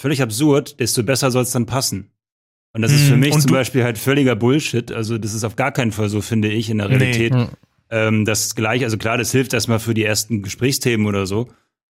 [0.00, 2.10] völlig absurd, desto besser soll es dann passen.
[2.72, 4.92] Und das ist Mhm, für mich und zum Beispiel halt völliger Bullshit.
[4.92, 6.96] Also das ist auf gar keinen Fall so, finde ich, in der Nee.
[6.96, 7.34] Realität.
[7.34, 7.48] Mhm.
[7.90, 11.48] Ähm, das gleich, also klar, das hilft erstmal für die ersten Gesprächsthemen oder so,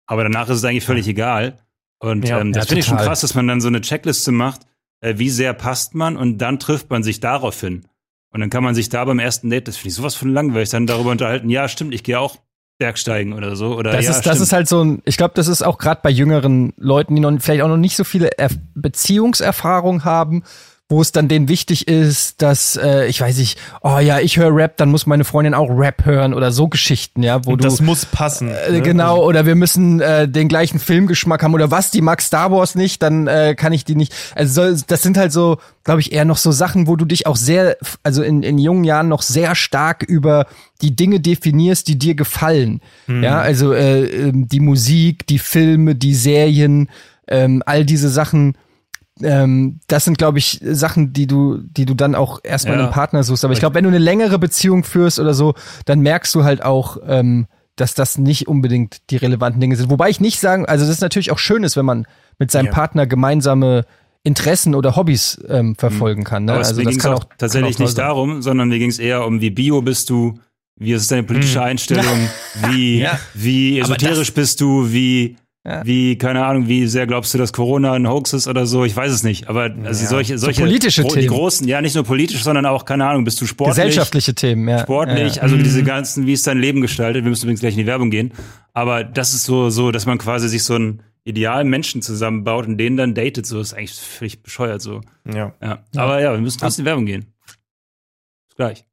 [0.06, 1.58] aber danach ist es eigentlich völlig egal.
[2.00, 4.32] Und Ja, ähm, das ja, finde ich schon krass, dass man dann so eine Checkliste
[4.32, 4.62] macht,
[5.02, 7.86] äh, wie sehr passt man und dann trifft man sich darauf hin.
[8.32, 10.70] Und dann kann man sich da beim ersten Date, das finde ich sowas von langweilig,
[10.70, 12.38] dann darüber unterhalten, ja, stimmt, ich gehe auch
[12.78, 13.76] Bergsteigen oder so.
[13.76, 14.42] Oder Das, ja, ist, das stimmt.
[14.42, 17.38] ist halt so ein, ich glaube, das ist auch gerade bei jüngeren Leuten, die noch
[17.40, 20.44] vielleicht auch noch nicht so viele Erf Beziehungserfahrung haben,
[20.90, 24.56] wo es dann denen wichtig ist, dass äh, ich weiß nicht, oh ja, ich höre
[24.56, 27.68] Rap, dann muss meine Freundin auch Rap hören oder so Geschichten, ja, wo Und du
[27.68, 28.50] das muss passen.
[28.50, 28.82] äh, ne?
[28.82, 32.76] genau oder wir müssen äh, den gleichen Filmgeschmack haben oder was die mag Star Wars
[32.76, 34.14] nicht, dann äh, kann ich die nicht.
[34.34, 37.28] Also so, das sind halt so, glaube ich, eher noch so Sachen, wo du dich
[37.28, 40.48] auch sehr, also in, in jungen Jahren noch sehr stark über
[40.82, 42.82] die Dinge definierst, die dir gefallen.
[43.08, 46.90] Ja, also äh, ähm, die Musik, die Filme, die Serien,
[47.28, 48.56] ähm, all diese Sachen
[49.22, 52.84] ähm, das sind, glaube ich, Sachen, die du, die du dann auch erstmal Ja.
[52.84, 53.44] einen Partner suchst.
[53.46, 55.54] Aber ich glaube, wenn du eine längere Beziehung führst oder so,
[55.86, 59.90] dann merkst du halt auch, ähm, dass das nicht unbedingt die relevanten Dinge sind.
[59.92, 62.08] Wobei ich nicht sagen, also das ist natürlich auch schön ist, wenn man
[62.40, 62.72] mit seinem Ja.
[62.72, 63.86] Partner gemeinsame
[64.24, 66.46] Interessen oder Hobbys ähm, verfolgen kann.
[66.46, 66.54] Ne?
[66.54, 68.06] Aber Also das ging es kann auch tatsächlich kann auch nicht sein.
[68.06, 70.40] darum, sondern mir ging es eher um, wie bio bist du,
[70.80, 72.28] wie ist deine politische Einstellung,
[72.70, 73.20] wie, Ja.
[73.34, 75.38] wie esoterisch bist du, wie,
[75.70, 75.86] Ja.
[75.86, 78.96] wie, keine Ahnung, wie sehr glaubst du, dass Corona ein Hoax ist oder so, ich
[78.96, 79.50] weiß es nicht.
[79.50, 80.10] Aber also Ja.
[80.10, 81.28] solche, solche politische gro- die Themen.
[81.34, 83.76] großen, ja, nicht nur politisch, sondern auch, keine Ahnung, bist du sportlich?
[83.76, 84.80] Gesellschaftliche Themen, ja.
[84.80, 85.42] sportlich, Ja.
[85.42, 88.10] also diese ganzen, wie ist dein Leben gestaltet, wir müssen übrigens gleich in die Werbung
[88.12, 88.32] gehen,
[88.74, 92.78] aber das ist so, so, dass man quasi sich so einen idealen Menschen zusammenbaut und
[92.78, 95.02] den dann datet, so ist eigentlich völlig bescheuert so.
[95.30, 95.52] Ja.
[95.62, 95.84] Ja.
[95.98, 97.26] Aber ja, wir müssen trotzdem in die Werbung gehen.
[98.48, 98.86] Bis gleich.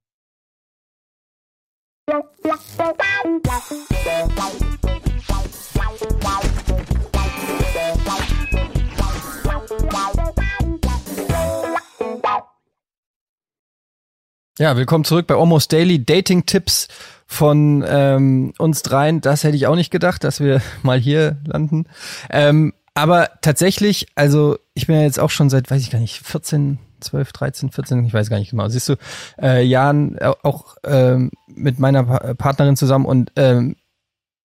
[14.59, 16.86] Ja, willkommen zurück bei Almost Daily Dating Tipps
[17.26, 19.20] von ähm, uns dreien.
[19.20, 21.86] Das hätte ich auch nicht gedacht, dass wir mal hier landen.
[22.30, 26.20] Ähm, aber tatsächlich, also ich bin ja jetzt auch schon seit, weiß ich gar nicht,
[26.24, 28.68] 14, 12, 13, 14, ich weiß gar nicht genau.
[28.68, 28.94] Siehst du,
[29.42, 33.74] äh, Jahren äh, auch ähm, mit meiner Pa- Partnerin zusammen und ähm,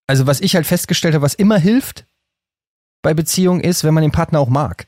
[0.07, 2.05] also was ich halt festgestellt habe, was immer hilft
[3.03, 4.87] bei Beziehungen ist, wenn man den Partner auch mag.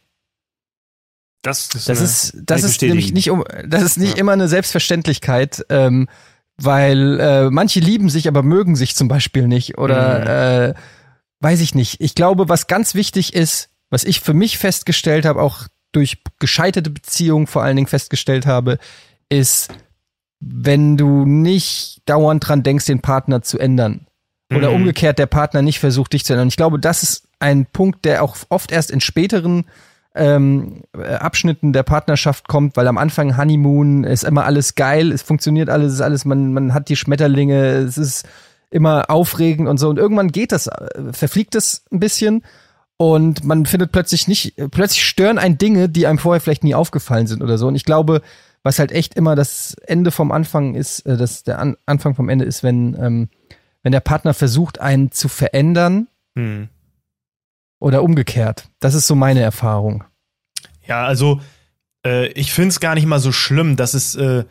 [1.42, 4.18] Das, ist Das ist, das ist nämlich nicht um, das ist nicht Ja.
[4.18, 6.08] immer eine Selbstverständlichkeit, ähm,
[6.58, 10.74] weil äh, manche lieben sich, aber mögen sich zum Beispiel nicht oder äh,
[11.40, 12.00] weiß ich nicht.
[12.00, 16.92] Ich glaube, was ganz wichtig ist, was ich für mich festgestellt habe, auch durch gescheiterte
[16.92, 18.78] Beziehungen vor allen Dingen festgestellt habe,
[19.30, 19.70] ist,
[20.40, 24.06] wenn du nicht dauernd dran denkst, den Partner zu ändern.
[24.54, 24.76] Oder Mhm.
[24.76, 26.50] umgekehrt, der Partner nicht versucht, dich zu ändern.
[26.50, 29.66] Ich glaube, das ist ein Punkt, der auch oft erst in späteren
[30.16, 35.22] ähm, äh, Abschnitten der Partnerschaft kommt, weil am Anfang Honeymoon ist immer alles geil, es
[35.22, 38.28] funktioniert alles, es ist alles, man, man hat die Schmetterlinge, es ist
[38.70, 39.90] immer aufregend und so.
[39.90, 42.44] Und irgendwann geht das, äh, verfliegt es ein bisschen
[42.98, 47.28] und man findet plötzlich nicht, plötzlich stören ein Dinge, die einem vorher vielleicht nie aufgefallen
[47.28, 47.68] sind oder so.
[47.68, 48.22] Und ich glaube,
[48.64, 52.30] was halt echt immer das Ende vom Anfang ist, äh, dass der An Anfang vom
[52.30, 53.30] Ende ist, wenn, ähm,
[53.82, 56.70] wenn der Partner versucht, einen zu verändern Hm.
[57.82, 58.70] Oder umgekehrt.
[58.80, 60.06] Das ist so meine Erfahrung.
[60.88, 61.42] Ja, also
[62.06, 64.16] äh, ich finde es gar nicht mal so schlimm, dass es.
[64.16, 64.46] Äh,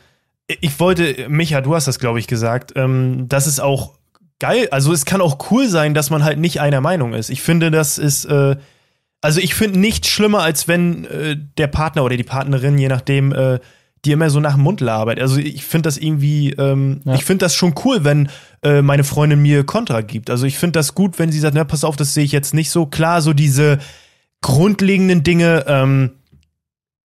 [0.61, 3.95] ich wollte, Micha, du hast das, glaube ich, gesagt, ähm, das ist auch
[4.41, 4.69] geil.
[4.73, 7.31] Also es kann auch cool sein, dass man halt nicht einer Meinung ist.
[7.31, 8.25] Ich finde, das ist.
[8.27, 8.57] Äh,
[9.23, 13.33] also ich finde nichts schlimmer, als wenn äh, der Partner oder die Partnerin, je nachdem,
[13.33, 13.59] äh,
[14.07, 15.21] die immer so nach dem Mund labert.
[15.21, 17.15] Also ich finde das irgendwie, ähm, Ja.
[17.17, 18.31] ich finde das schon cool, wenn
[18.63, 20.31] äh, meine Freundin mir Kontra gibt.
[20.31, 22.55] Also ich finde das gut, wenn sie sagt, na, pass auf, das sehe ich jetzt
[22.55, 22.87] nicht so.
[22.87, 23.79] Klar, so diese
[24.43, 26.13] grundlegenden Dinge, ähm,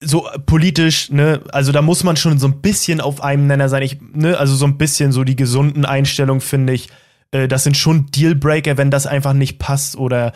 [0.01, 3.82] so politisch, ne, also da muss man schon so ein bisschen auf einem Nenner sein.
[3.82, 6.88] Ich, ne, also so ein bisschen so die gesunden Einstellungen, finde ich.
[7.30, 10.32] Äh, das sind schon Dealbreaker, wenn das einfach nicht passt oder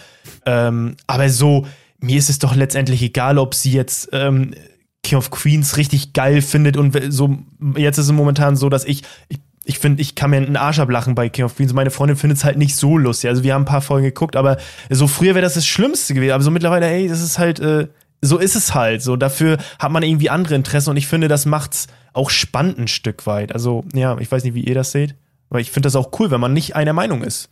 [0.46, 1.66] ähm, aber so,
[2.00, 4.54] mir ist es doch letztendlich egal, ob sie jetzt ähm,
[5.02, 7.38] King of Queens richtig geil findet und so,
[7.76, 9.40] jetzt ist es momentan so, dass ich, ich
[9.70, 11.72] ich finde, ich kann mir einen Arsch ablachen bei King of Queens.
[11.72, 13.30] Meine Freundin findet es halt nicht so lustig.
[13.30, 14.56] Also wir haben ein paar Folgen geguckt, aber
[14.90, 16.32] so früher wäre das das Schlimmste gewesen.
[16.32, 17.86] Aber so mittlerweile, ey, das ist halt, äh,
[18.20, 19.00] so ist es halt.
[19.00, 22.88] So dafür hat man irgendwie andere Interessen und ich finde, das macht's auch spannend ein
[22.88, 23.52] Stück weit.
[23.52, 25.14] Also ja, ich weiß nicht, wie ihr das seht,
[25.50, 27.48] aber ich finde das auch cool, wenn man nicht einer Meinung ist.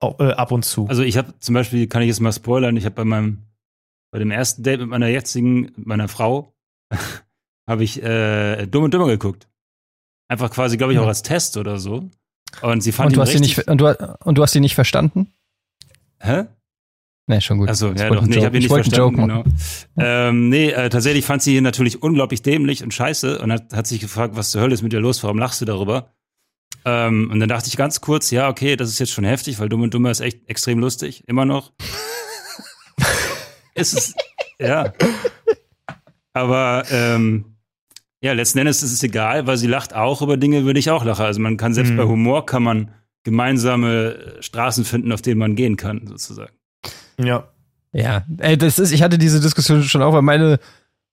[0.00, 0.86] Auch, äh, ab und zu.
[0.88, 3.44] Also ich habe zum Beispiel, kann ich jetzt mal spoilern, ich habe bei meinem,
[4.10, 6.52] bei dem ersten Date mit meiner jetzigen, meiner Frau,
[7.66, 9.48] habe ich äh, Dumm und Dümmer geguckt.
[10.28, 12.10] Einfach quasi, glaube ich, auch als Test oder so.
[12.62, 14.52] Und sie fand Und ihn du, hast sie richtig, nicht, und, du, und du hast
[14.52, 15.32] sie nicht verstanden?
[16.20, 16.44] Hä?
[17.26, 17.68] Nee, schon gut.
[17.68, 19.44] Achso, Ich ja doch, nee, ich habe ihn nicht verstanden, genau.
[19.98, 23.86] Ähm, nee, äh, tatsächlich fand sie ihn natürlich unglaublich dämlich und scheiße und hat, hat
[23.86, 26.14] sich gefragt, was zur Hölle ist mit dir los, warum lachst du darüber?
[26.86, 29.68] Ähm, und dann dachte ich ganz kurz, ja, okay, das ist jetzt schon heftig, weil
[29.68, 31.72] Dumm und Dummer ist echt extrem lustig, immer noch.
[33.74, 34.14] ist es,
[34.58, 34.94] ja.
[36.32, 37.57] Aber ähm,
[38.20, 40.90] ja, letzten Endes ist es egal, weil sie lacht auch über Dinge, über die ich
[40.90, 41.24] auch lache.
[41.24, 41.96] Also man kann selbst Mhm.
[41.96, 42.90] bei Humor kann man
[43.24, 46.52] gemeinsame Straßen finden, auf denen man gehen kann, sozusagen.
[47.20, 47.48] ja.
[47.92, 50.58] Ja, ey, das ist, ich hatte diese Diskussion schon auch, weil meine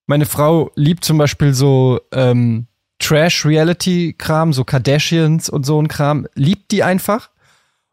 [0.07, 2.67] Meine Frau liebt zum Beispiel so ähm,
[2.99, 7.29] Trash-Reality-Kram, so Kardashians und so ein Kram, liebt die einfach.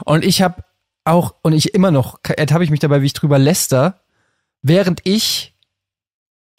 [0.05, 0.63] Und ich habe
[1.05, 4.01] auch, und ich immer noch, ertappe ich mich dabei, wie ich drüber läster,
[4.63, 5.52] während ich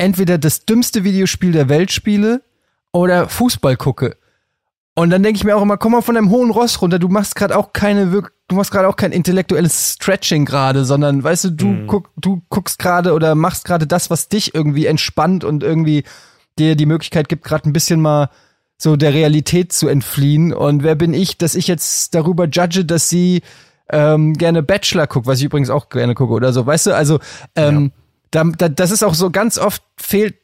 [0.04, 2.41] entweder das dümmste Videospiel der Welt spiele
[2.91, 4.18] oder Fußball gucke.
[4.95, 7.08] Und dann denke ich mir auch immer, komm mal von deinem hohen Ross runter, du
[7.08, 11.49] machst gerade auch keine du machst gerade auch kein intellektuelles Stretching gerade, sondern weißt du,
[11.49, 11.88] du mm.
[11.88, 16.04] guck, du guckst gerade oder machst gerade das, was dich irgendwie entspannt und irgendwie
[16.60, 18.30] dir die Möglichkeit gibt, gerade ein bisschen mal
[18.78, 20.54] so der Realität zu entfliehen.
[20.54, 23.41] Und wer bin ich, dass ich jetzt darüber judge, dass sie
[23.89, 26.95] ähm, gerne Bachelor guckt, was ich übrigens auch gerne gucke oder so, weißt du?
[26.95, 27.20] Also
[27.56, 28.03] ähm, ja.
[28.34, 30.36] Da, da, das ist auch so ganz oft fehlt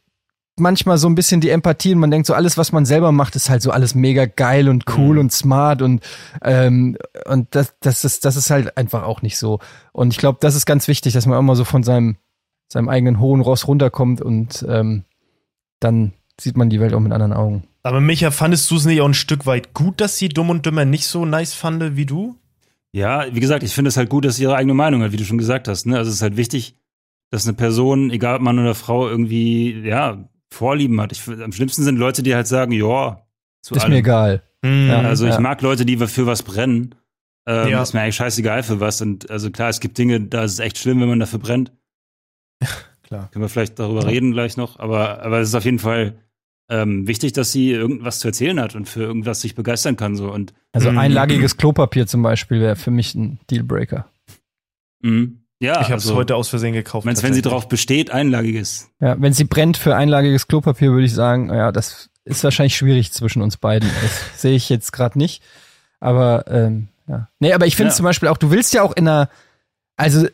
[0.57, 3.35] manchmal so ein bisschen die Empathie und man denkt so, alles, was man selber macht,
[3.35, 5.21] ist halt so alles mega geil und cool mhm.
[5.21, 6.03] und smart und,
[6.43, 9.59] ähm, und das, das, ist, das ist halt einfach auch nicht so.
[9.93, 12.17] Und ich glaube, das ist ganz wichtig, dass man immer so von seinem,
[12.67, 15.05] seinem eigenen hohen Ross runterkommt und ähm,
[15.79, 17.63] dann sieht man die Welt auch mit anderen Augen.
[17.81, 20.65] Aber Micha, fandest du es nicht auch ein Stück weit gut, dass sie Dumm und
[20.65, 22.35] Dümmer nicht so nice fand wie du?
[22.91, 25.17] Ja, wie gesagt, ich finde es halt gut, dass sie ihre eigene Meinung hat, wie
[25.17, 25.85] du schon gesagt hast.
[25.85, 25.97] Ne?
[25.97, 26.75] Also es ist halt wichtig,
[27.31, 31.11] dass eine Person, egal ob Mann oder Frau, irgendwie, ja, Vorlieben hat.
[31.11, 33.21] Ich, am schlimmsten sind Leute, die halt sagen, ja,
[33.61, 33.93] zu ist allem.
[33.93, 34.41] mir egal.
[34.63, 35.33] Mhm, ja, also ja.
[35.33, 36.95] ich mag Leute, die für was brennen.
[37.47, 37.81] Ähm, ja.
[37.81, 39.01] Ist mir eigentlich scheißegal für was.
[39.01, 41.71] Und also klar, es gibt Dinge, da ist es echt schlimm, wenn man dafür brennt.
[43.03, 43.29] klar.
[43.31, 44.79] Können wir vielleicht darüber reden gleich noch.
[44.79, 46.19] Aber, aber es ist auf jeden Fall
[46.69, 50.15] ähm, wichtig, dass sie irgendwas zu erzählen hat und für irgendwas sich begeistern kann.
[50.15, 50.31] So.
[50.31, 54.07] Und, also einlagiges Klopapier zum Beispiel wäre für mich ein Dealbreaker.
[55.01, 55.38] Mhm.
[55.59, 57.05] Ja, ich habe es also, heute aus Versehen gekauft.
[57.05, 58.89] Meinst, wenn sie darauf besteht, einlagiges.
[59.01, 63.11] Ja, wenn sie brennt für einlagiges Klopapier, würde ich sagen, ja, das ist wahrscheinlich schwierig
[63.11, 63.89] zwischen uns beiden.
[64.01, 65.43] Das sehe ich jetzt gerade nicht.
[65.99, 67.27] Aber ähm, ja.
[67.39, 67.95] Nee, aber ich finde ja.
[67.95, 69.29] zum Beispiel auch, du willst ja auch in einer,
[69.97, 70.27] also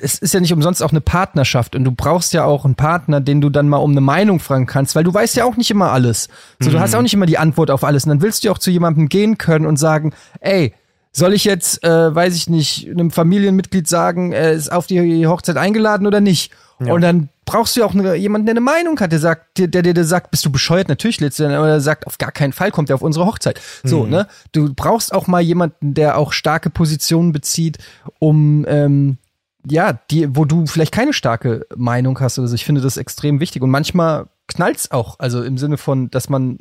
[0.00, 3.20] es ist ja nicht umsonst auch eine Partnerschaft und du brauchst ja auch einen Partner,
[3.20, 5.70] den du dann mal um eine Meinung fragen kannst, weil du weißt ja auch nicht
[5.70, 6.28] immer alles.
[6.58, 6.74] So, mhm.
[6.74, 6.98] du hast mhm.
[6.98, 9.08] auch nicht immer die Antwort auf alles und dann willst du ja auch zu jemandem
[9.08, 10.74] gehen können und sagen, ey,
[11.16, 15.56] soll ich jetzt, äh, weiß ich nicht, einem Familienmitglied sagen, er ist auf die Hochzeit
[15.56, 16.52] eingeladen oder nicht?
[16.80, 16.92] Ja.
[16.92, 19.68] Und dann brauchst du ja auch eine, jemanden, der eine Meinung hat, der sagt, der,
[19.68, 20.88] der dir sagt, bist du bescheuert?
[20.88, 23.26] Natürlich lädst du dann, aber der sagt, auf gar keinen Fall kommt er auf unsere
[23.26, 23.60] Hochzeit.
[23.84, 24.10] So, mhm.
[24.10, 24.26] ne?
[24.52, 27.78] Du brauchst auch mal jemanden, der auch starke Positionen bezieht,
[28.18, 29.18] um ähm,
[29.66, 32.54] ja, die, wo du vielleicht keine starke Meinung hast oder so.
[32.54, 33.62] Ich finde das extrem wichtig.
[33.62, 35.18] Und manchmal knallt's auch.
[35.20, 36.58] Also im Sinne von, dass man,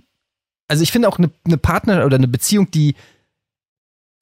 [0.67, 2.95] also ich finde auch eine, eine Partner oder eine Beziehung, die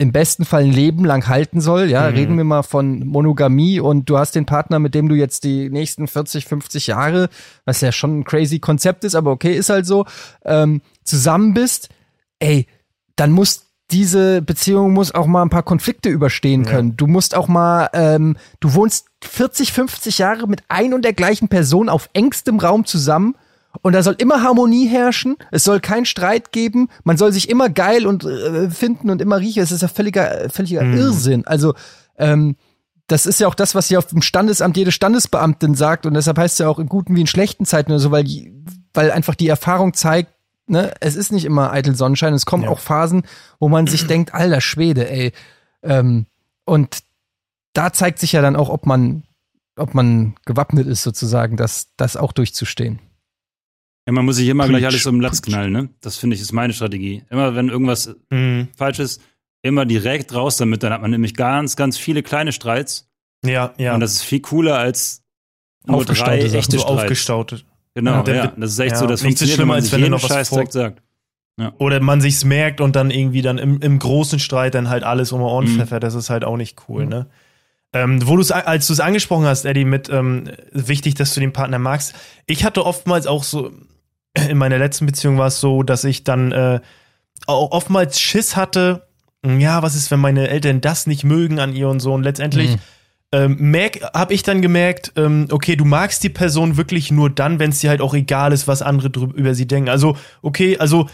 [0.01, 1.87] im besten Fall ein Leben lang halten soll.
[1.87, 2.15] Ja, mhm.
[2.15, 5.69] reden wir mal von Monogamie und du hast den Partner, mit dem du jetzt die
[5.69, 7.29] nächsten 40, 50 Jahre,
[7.65, 10.05] was ja schon ein crazy Konzept ist, aber okay, ist halt so,
[10.43, 11.89] ähm, zusammen bist,
[12.39, 12.65] ey,
[13.15, 16.89] dann muss diese Beziehung muss auch mal ein paar Konflikte überstehen können.
[16.89, 16.95] Ja.
[16.97, 21.47] Du musst auch mal, ähm, du wohnst 40, 50 Jahre mit ein und der gleichen
[21.47, 23.35] Person auf engstem Raum zusammen
[23.81, 27.69] und da soll immer Harmonie herrschen, es soll keinen Streit geben, man soll sich immer
[27.69, 29.63] geil und äh, finden und immer riechen.
[29.63, 30.97] Es ist ja völliger, völliger mhm.
[30.97, 31.47] Irrsinn.
[31.47, 31.73] Also,
[32.17, 32.55] ähm,
[33.07, 36.37] das ist ja auch das, was hier auf dem Standesamt jede Standesbeamtin sagt und deshalb
[36.37, 38.25] heißt es ja auch in guten wie in schlechten Zeiten oder so, weil,
[38.93, 40.31] weil einfach die Erfahrung zeigt,
[40.67, 42.69] ne, es ist nicht immer eitel Sonnenschein, es kommen ja.
[42.69, 43.23] auch Phasen,
[43.59, 45.33] wo man sich denkt, alter Schwede, ey.
[45.83, 46.25] Ähm,
[46.63, 46.99] und
[47.73, 49.23] da zeigt sich ja dann auch, ob man,
[49.75, 52.99] ob man gewappnet ist, sozusagen, das, das auch durchzustehen.
[54.07, 54.77] Ja, man muss sich immer Preach.
[54.77, 55.89] gleich alles um den Latz knallen, ne?
[56.01, 57.23] Das finde ich ist meine Strategie.
[57.29, 58.69] Immer wenn irgendwas mhm.
[58.75, 59.21] falsch ist,
[59.61, 60.83] immer direkt raus damit.
[60.83, 63.09] Dann hat man nämlich ganz, ganz viele kleine Streits.
[63.45, 63.93] Ja, ja.
[63.93, 65.23] Und das ist viel cooler als
[65.85, 67.01] nur drei echte so Streits.
[67.01, 67.61] Aufgestaute.
[67.93, 68.97] Genau, ja, ja, das ist echt ja.
[68.97, 71.01] so, das funktioniert, schlimmer, als wenn man noch was direkt sagt.
[71.59, 71.73] Ja.
[71.77, 75.31] Oder man sich's merkt und dann irgendwie dann im, im großen Streit dann halt alles
[75.31, 75.77] um Ohren mhm.
[75.77, 76.01] pfeffert.
[76.01, 77.09] Das ist halt auch nicht cool, mhm.
[77.09, 77.27] ne?
[77.93, 81.51] Ähm, wo du's, als du es angesprochen hast, Eddie, mit ähm, wichtig, dass du den
[81.51, 82.15] Partner magst.
[82.45, 83.71] Ich hatte oftmals auch so,
[84.49, 86.79] in meiner letzten Beziehung war es so, dass ich dann äh,
[87.47, 89.07] auch oftmals Schiss hatte,
[89.45, 92.13] ja, was ist, wenn meine Eltern das nicht mögen an ihr und so.
[92.13, 92.79] Und letztendlich mhm.
[93.31, 93.75] ähm,
[94.13, 97.79] habe ich dann gemerkt, ähm, okay, du magst die Person wirklich nur dann, wenn es
[97.79, 99.89] dir halt auch egal ist, was andere drüber, über sie denken.
[99.89, 101.07] Also, okay, also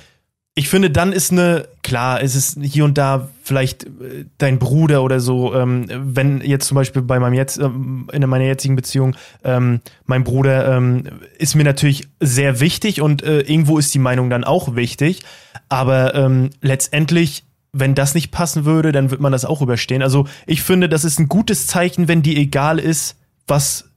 [0.58, 5.04] ich finde, dann ist eine, klar, ist es hier und da vielleicht äh, dein Bruder
[5.04, 9.16] oder so, ähm, wenn jetzt zum Beispiel bei meinem jetzt, ähm, in meiner jetzigen Beziehung,
[9.44, 11.04] ähm, mein Bruder ähm,
[11.38, 15.22] ist mir natürlich sehr wichtig und äh, irgendwo ist die Meinung dann auch wichtig.
[15.70, 20.02] Aber ähm, letztendlich, wenn das nicht passen würde, dann wird man das auch überstehen.
[20.02, 23.92] Also ich finde, das ist ein gutes Zeichen, wenn die egal ist, was,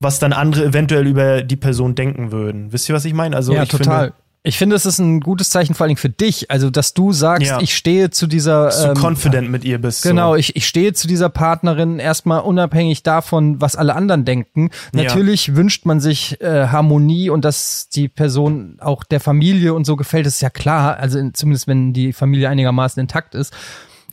[0.00, 2.74] was dann andere eventuell über die Person denken würden.
[2.74, 3.34] Wisst ihr, was ich meine?
[3.34, 4.08] Also ja, ich total.
[4.08, 6.50] Finde, Ich finde, es ist ein gutes Zeichen vor allen Dingen für dich.
[6.50, 7.60] Also, dass du sagst, Ja.
[7.62, 8.66] ich stehe zu dieser.
[8.66, 10.02] Dass du ähm, confident mit ihr bist.
[10.02, 10.36] Genau, So.
[10.36, 14.68] ich, ich stehe zu dieser Partnerin erstmal unabhängig davon, was alle anderen denken.
[14.94, 15.04] Ja.
[15.04, 19.96] Natürlich wünscht man sich äh, Harmonie und dass die Person auch der Familie und so
[19.96, 20.98] gefällt, ist ja klar.
[20.98, 23.54] Also in, zumindest wenn die Familie einigermaßen intakt ist.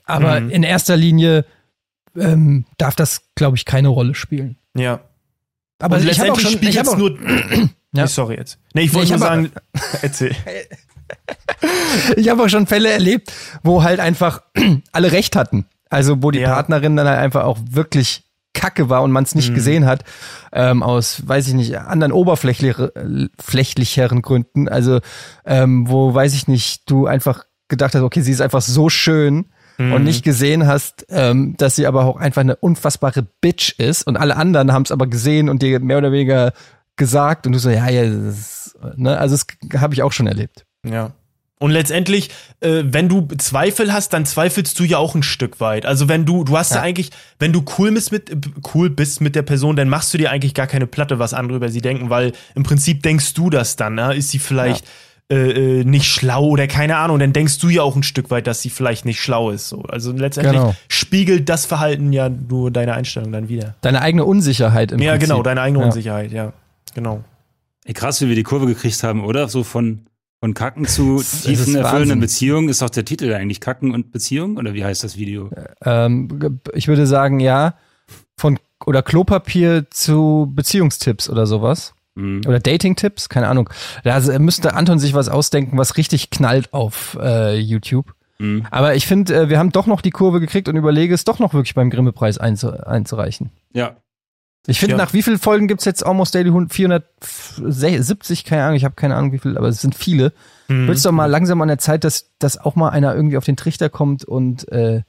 [0.05, 0.49] Aber Mhm.
[0.49, 1.43] in erster Linie
[2.17, 4.55] ähm, darf das, glaube ich, keine Rolle spielen.
[4.77, 5.01] Ja.
[5.79, 7.17] Aber Und ich habe auch letztendlich schon, spielt ich hab jetzt auch, nur.
[7.93, 8.03] Ja.
[8.03, 8.57] Nee, sorry jetzt.
[8.73, 9.51] Nee, ich Nee, wollte ich nur sagen.
[10.01, 10.35] Erzähl.
[12.15, 13.31] ich habe auch schon Fälle erlebt,
[13.63, 14.41] wo halt einfach
[14.91, 15.65] alle recht hatten.
[15.89, 16.53] Also wo die Ja.
[16.53, 18.23] Partnerin dann halt einfach auch wirklich
[18.53, 19.55] kacke war und man es nicht Mhm.
[19.55, 20.03] gesehen hat,
[20.51, 24.67] ähm, aus, weiß ich nicht, anderen oberflächlicheren flächlicheren Gründen.
[24.67, 24.99] Also
[25.45, 29.45] ähm, wo, weiß ich nicht, du einfach gedacht hast, okay, sie ist einfach so schön
[29.77, 29.93] Mhm.
[29.93, 34.17] und nicht gesehen hast, ähm, dass sie aber auch einfach eine unfassbare Bitch ist und
[34.17, 36.51] alle anderen haben es aber gesehen und dir mehr oder weniger
[37.01, 39.17] gesagt und du so, ja, ja, das ist, ne?
[39.17, 40.65] also das habe ich auch schon erlebt.
[40.87, 41.11] Ja.
[41.59, 42.29] Und letztendlich,
[42.61, 45.85] äh, wenn du Zweifel hast, dann zweifelst du ja auch ein Stück weit.
[45.85, 46.83] Also wenn du, du hast ja, Ja.
[46.83, 48.35] eigentlich, wenn du cool bist mit, äh,
[48.73, 51.57] cool bist mit der Person, dann machst du dir eigentlich gar keine Platte, was andere
[51.57, 54.15] über sie denken, weil im Prinzip denkst du das dann, ne?
[54.15, 54.85] ist sie vielleicht
[55.31, 58.47] äh, äh, nicht schlau oder keine Ahnung, dann denkst du ja auch ein Stück weit,
[58.47, 59.69] dass sie vielleicht nicht schlau ist.
[59.69, 59.83] So.
[59.83, 60.75] Also letztendlich Genau.
[60.89, 63.75] spiegelt das Verhalten ja nur deine Einstellung dann wieder.
[63.81, 65.29] Deine eigene Unsicherheit im ja, Prinzip.
[65.29, 65.85] genau, deine eigene Ja.
[65.85, 66.51] Unsicherheit, ja.
[66.93, 67.23] Genau.
[67.85, 69.47] Ey, krass, wie wir die Kurve gekriegt haben, oder?
[69.47, 70.05] So von,
[70.39, 72.69] von Kacken zu tiefen, erfüllenden Beziehungen.
[72.69, 74.57] Ist doch der Titel eigentlich Kacken und Beziehung?
[74.57, 75.49] Oder wie heißt das Video?
[75.83, 77.75] Ähm, ich würde sagen, ja,
[78.37, 81.93] von oder Klopapier zu Beziehungstipps oder sowas.
[82.15, 82.41] Mhm.
[82.47, 83.69] Oder Dating-Tipps, keine Ahnung.
[84.03, 88.13] Da müsste Anton sich was ausdenken, was richtig knallt auf äh, YouTube.
[88.39, 88.65] Mhm.
[88.71, 91.39] Aber ich finde, äh, wir haben doch noch die Kurve gekriegt und überlege es doch
[91.39, 93.51] noch wirklich beim Grimme-Preis einzu einzureichen.
[93.73, 93.95] Ja.
[94.67, 94.97] Ich finde, Ja.
[95.03, 99.31] nach wie vielen Folgen gibt's jetzt Almost Daily 470, keine Ahnung, ich habe keine Ahnung
[99.31, 100.33] wie viel, aber es sind viele.
[100.67, 100.87] Mhm.
[100.87, 103.45] Wird es doch mal langsam an der Zeit, dass, dass auch mal einer irgendwie auf
[103.45, 105.01] den Trichter kommt und, äh,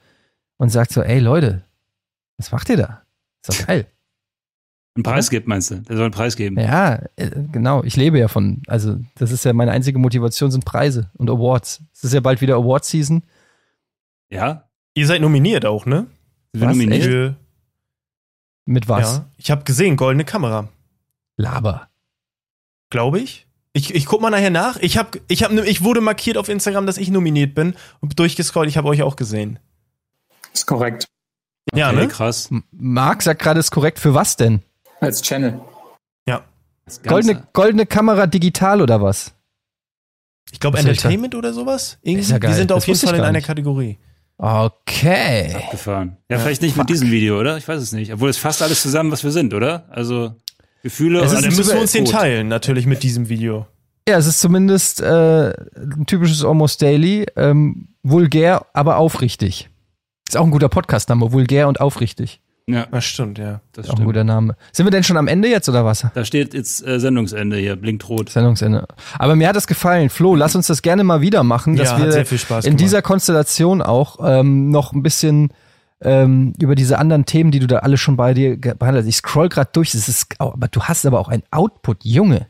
[0.56, 1.62] und sagt so, ey Leute,
[2.38, 3.02] was macht ihr da?
[3.46, 3.86] Ist doch geil.
[4.94, 5.76] Einen Preis gibt, meinst du?
[5.76, 6.58] Der soll einen Preis geben.
[6.58, 7.82] Ja, äh, genau.
[7.82, 11.82] Ich lebe ja von, also das ist ja meine einzige Motivation sind Preise und Awards.
[11.94, 13.22] Es ist ja bald wieder Award-Season.
[14.30, 14.68] Ja?
[14.94, 16.06] Ihr seid nominiert auch, ne?
[16.52, 17.04] Was, nominiert?
[17.04, 17.36] Für,
[18.64, 19.16] Mit was?
[19.16, 19.24] Ja.
[19.36, 20.68] Ich habe gesehen, goldene Kamera.
[21.36, 21.88] Laber.
[22.90, 23.46] Glaube ich.
[23.72, 24.76] Ich, ich guck mal nachher nach.
[24.76, 28.68] Ich hab, ich hab, ich wurde markiert auf Instagram, dass ich nominiert bin und durchgescrollt.
[28.68, 29.58] Ich habe euch auch gesehen.
[30.52, 31.06] Ist korrekt.
[31.74, 32.08] Ja, okay, ne?
[32.08, 32.50] krass.
[32.70, 33.98] Marc sagt gerade, ist korrekt.
[33.98, 34.60] Für was denn?
[35.00, 35.60] Als Channel.
[36.28, 36.44] Ja.
[37.06, 39.32] Goldene, goldene Kamera digital oder was?
[40.50, 41.98] Ich glaube Entertainment oder sowas.
[42.02, 42.20] Irgendwie.
[42.20, 42.50] Ist ja geil.
[42.50, 43.46] Die sind da Das auf jeden Fall in einer nicht.
[43.46, 43.98] Kategorie.
[44.38, 45.54] Okay.
[45.70, 46.16] gefahren.
[46.28, 47.56] Ja, vielleicht nicht mit diesem Video, oder?
[47.58, 48.12] Ich weiß es nicht.
[48.12, 49.86] Obwohl es fasst alles zusammen, was wir sind, oder?
[49.90, 50.34] Also
[50.82, 53.66] Gefühle Es Ja, ist müssen wir uns den teilen, natürlich mit diesem Video.
[54.08, 57.26] Ja, es ist zumindest äh, ein typisches Almost Daily.
[57.36, 59.70] Ähm, vulgär, aber aufrichtig.
[60.26, 61.30] Ist auch ein guter Podcast-Name.
[61.30, 62.40] Vulgär und aufrichtig.
[62.68, 63.60] Ja, Das stimmt, ja.
[63.72, 64.06] das Auch ein stimmt.
[64.06, 64.54] guter Name.
[64.72, 66.06] Sind wir denn schon am Ende jetzt oder was?
[66.14, 68.30] Da steht jetzt äh, Sendungsende hier, blinkt rot.
[68.30, 68.86] Sendungsende.
[69.18, 70.10] Aber mir hat das gefallen.
[70.10, 72.70] Flo, lass uns das gerne mal wieder machen, dass ja, wir sehr viel Spaß in
[72.70, 72.80] gemacht.
[72.80, 75.52] dieser Konstellation auch ähm, noch ein bisschen
[76.00, 79.08] ähm, über diese anderen Themen, die du da alle schon bei dir behandelt hast.
[79.08, 82.46] Ich scroll gerade durch, es ist, aber du hast aber auch ein Output, Junge.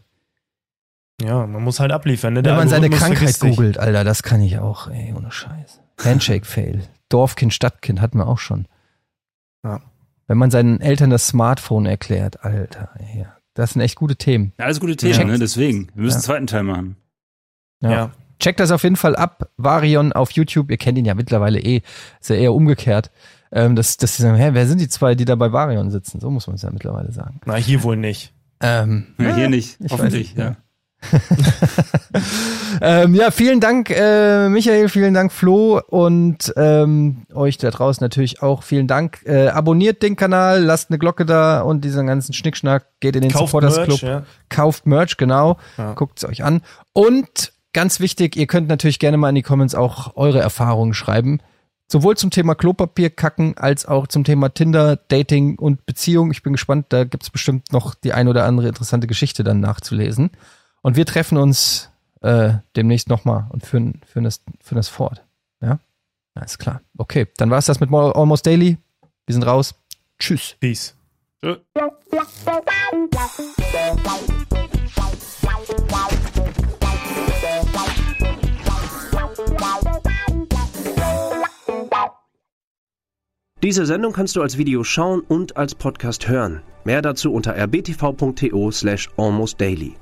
[1.23, 2.35] ja, man muss halt abliefern.
[2.35, 2.45] Ne?
[2.45, 5.81] Wenn man seine Krankheit googelt, Alter, das kann ich auch, ey, ohne Scheiß.
[6.05, 6.83] Handshake-Fail.
[7.09, 8.67] Dorfkind, Stadtkind hatten wir auch schon.
[9.65, 9.81] Ja.
[10.33, 13.37] Wenn man seinen Eltern das Smartphone erklärt, Alter, ja.
[13.53, 14.55] das sind echt gute Themen.
[14.59, 15.25] Ja, alles gute Themen, Ja.
[15.27, 15.39] ne?
[15.39, 15.89] Deswegen.
[15.95, 16.15] Wir müssen Ja.
[16.15, 16.97] einen zweiten Teil machen.
[17.83, 18.13] Ja.
[18.41, 19.51] Checkt das auf jeden Fall ab.
[19.59, 20.71] Varion auf YouTube.
[20.71, 21.83] Ihr kennt ihn ja mittlerweile eh.
[22.19, 23.11] Ist ja eher umgekehrt.
[23.53, 26.19] Ähm, dass, dass sie sagen, hä, wer sind die zwei, die da bei Varion sitzen?
[26.19, 27.43] So muss man es ja mittlerweile sagen.
[27.45, 28.33] Na, hier wohl nicht.
[28.63, 29.77] Ähm, Ja, hier nicht.
[29.85, 30.57] ich Hoffentlich, weiß
[31.13, 32.21] nicht, ja.
[32.81, 38.43] ähm, ja, vielen Dank, äh, Michael, vielen Dank, Flo und ähm, euch da draußen natürlich
[38.43, 39.21] auch vielen Dank.
[39.25, 43.31] Äh, abonniert den Kanal, lasst eine Glocke da und diesen ganzen Schnickschnack, geht in den
[43.31, 44.23] Kauft Supporters Merch, Club, ja.
[44.49, 45.93] kauft Merch, genau, Ja.
[45.95, 46.63] guckt es euch an.
[46.93, 51.41] Und ganz wichtig, ihr könnt natürlich gerne mal in die Comments auch eure Erfahrungen schreiben.
[51.89, 56.31] Sowohl zum Thema Klopapier kacken als auch zum Thema Tinder, Dating und Beziehung.
[56.31, 60.31] Ich bin gespannt, da gibt's bestimmt noch die ein oder andere interessante Geschichte dann nachzulesen.
[60.81, 61.92] Und wir treffen uns
[62.23, 65.25] äh, demnächst nochmal und führen, führen, das, führen das fort.
[65.61, 65.79] Ja?
[66.35, 66.81] Alles klar.
[66.97, 68.79] Okay, dann war's das mit Mo- Almost Daily.
[69.27, 69.75] Wir sind raus.
[70.19, 70.57] Tschüss.
[70.61, 70.97] Peace.
[71.43, 71.57] Tschö.
[83.63, 86.63] Diese Sendung kannst du als Video schauen und als Podcast hören.
[86.85, 89.95] Mehr dazu unter rbtv.to slash almostdaily.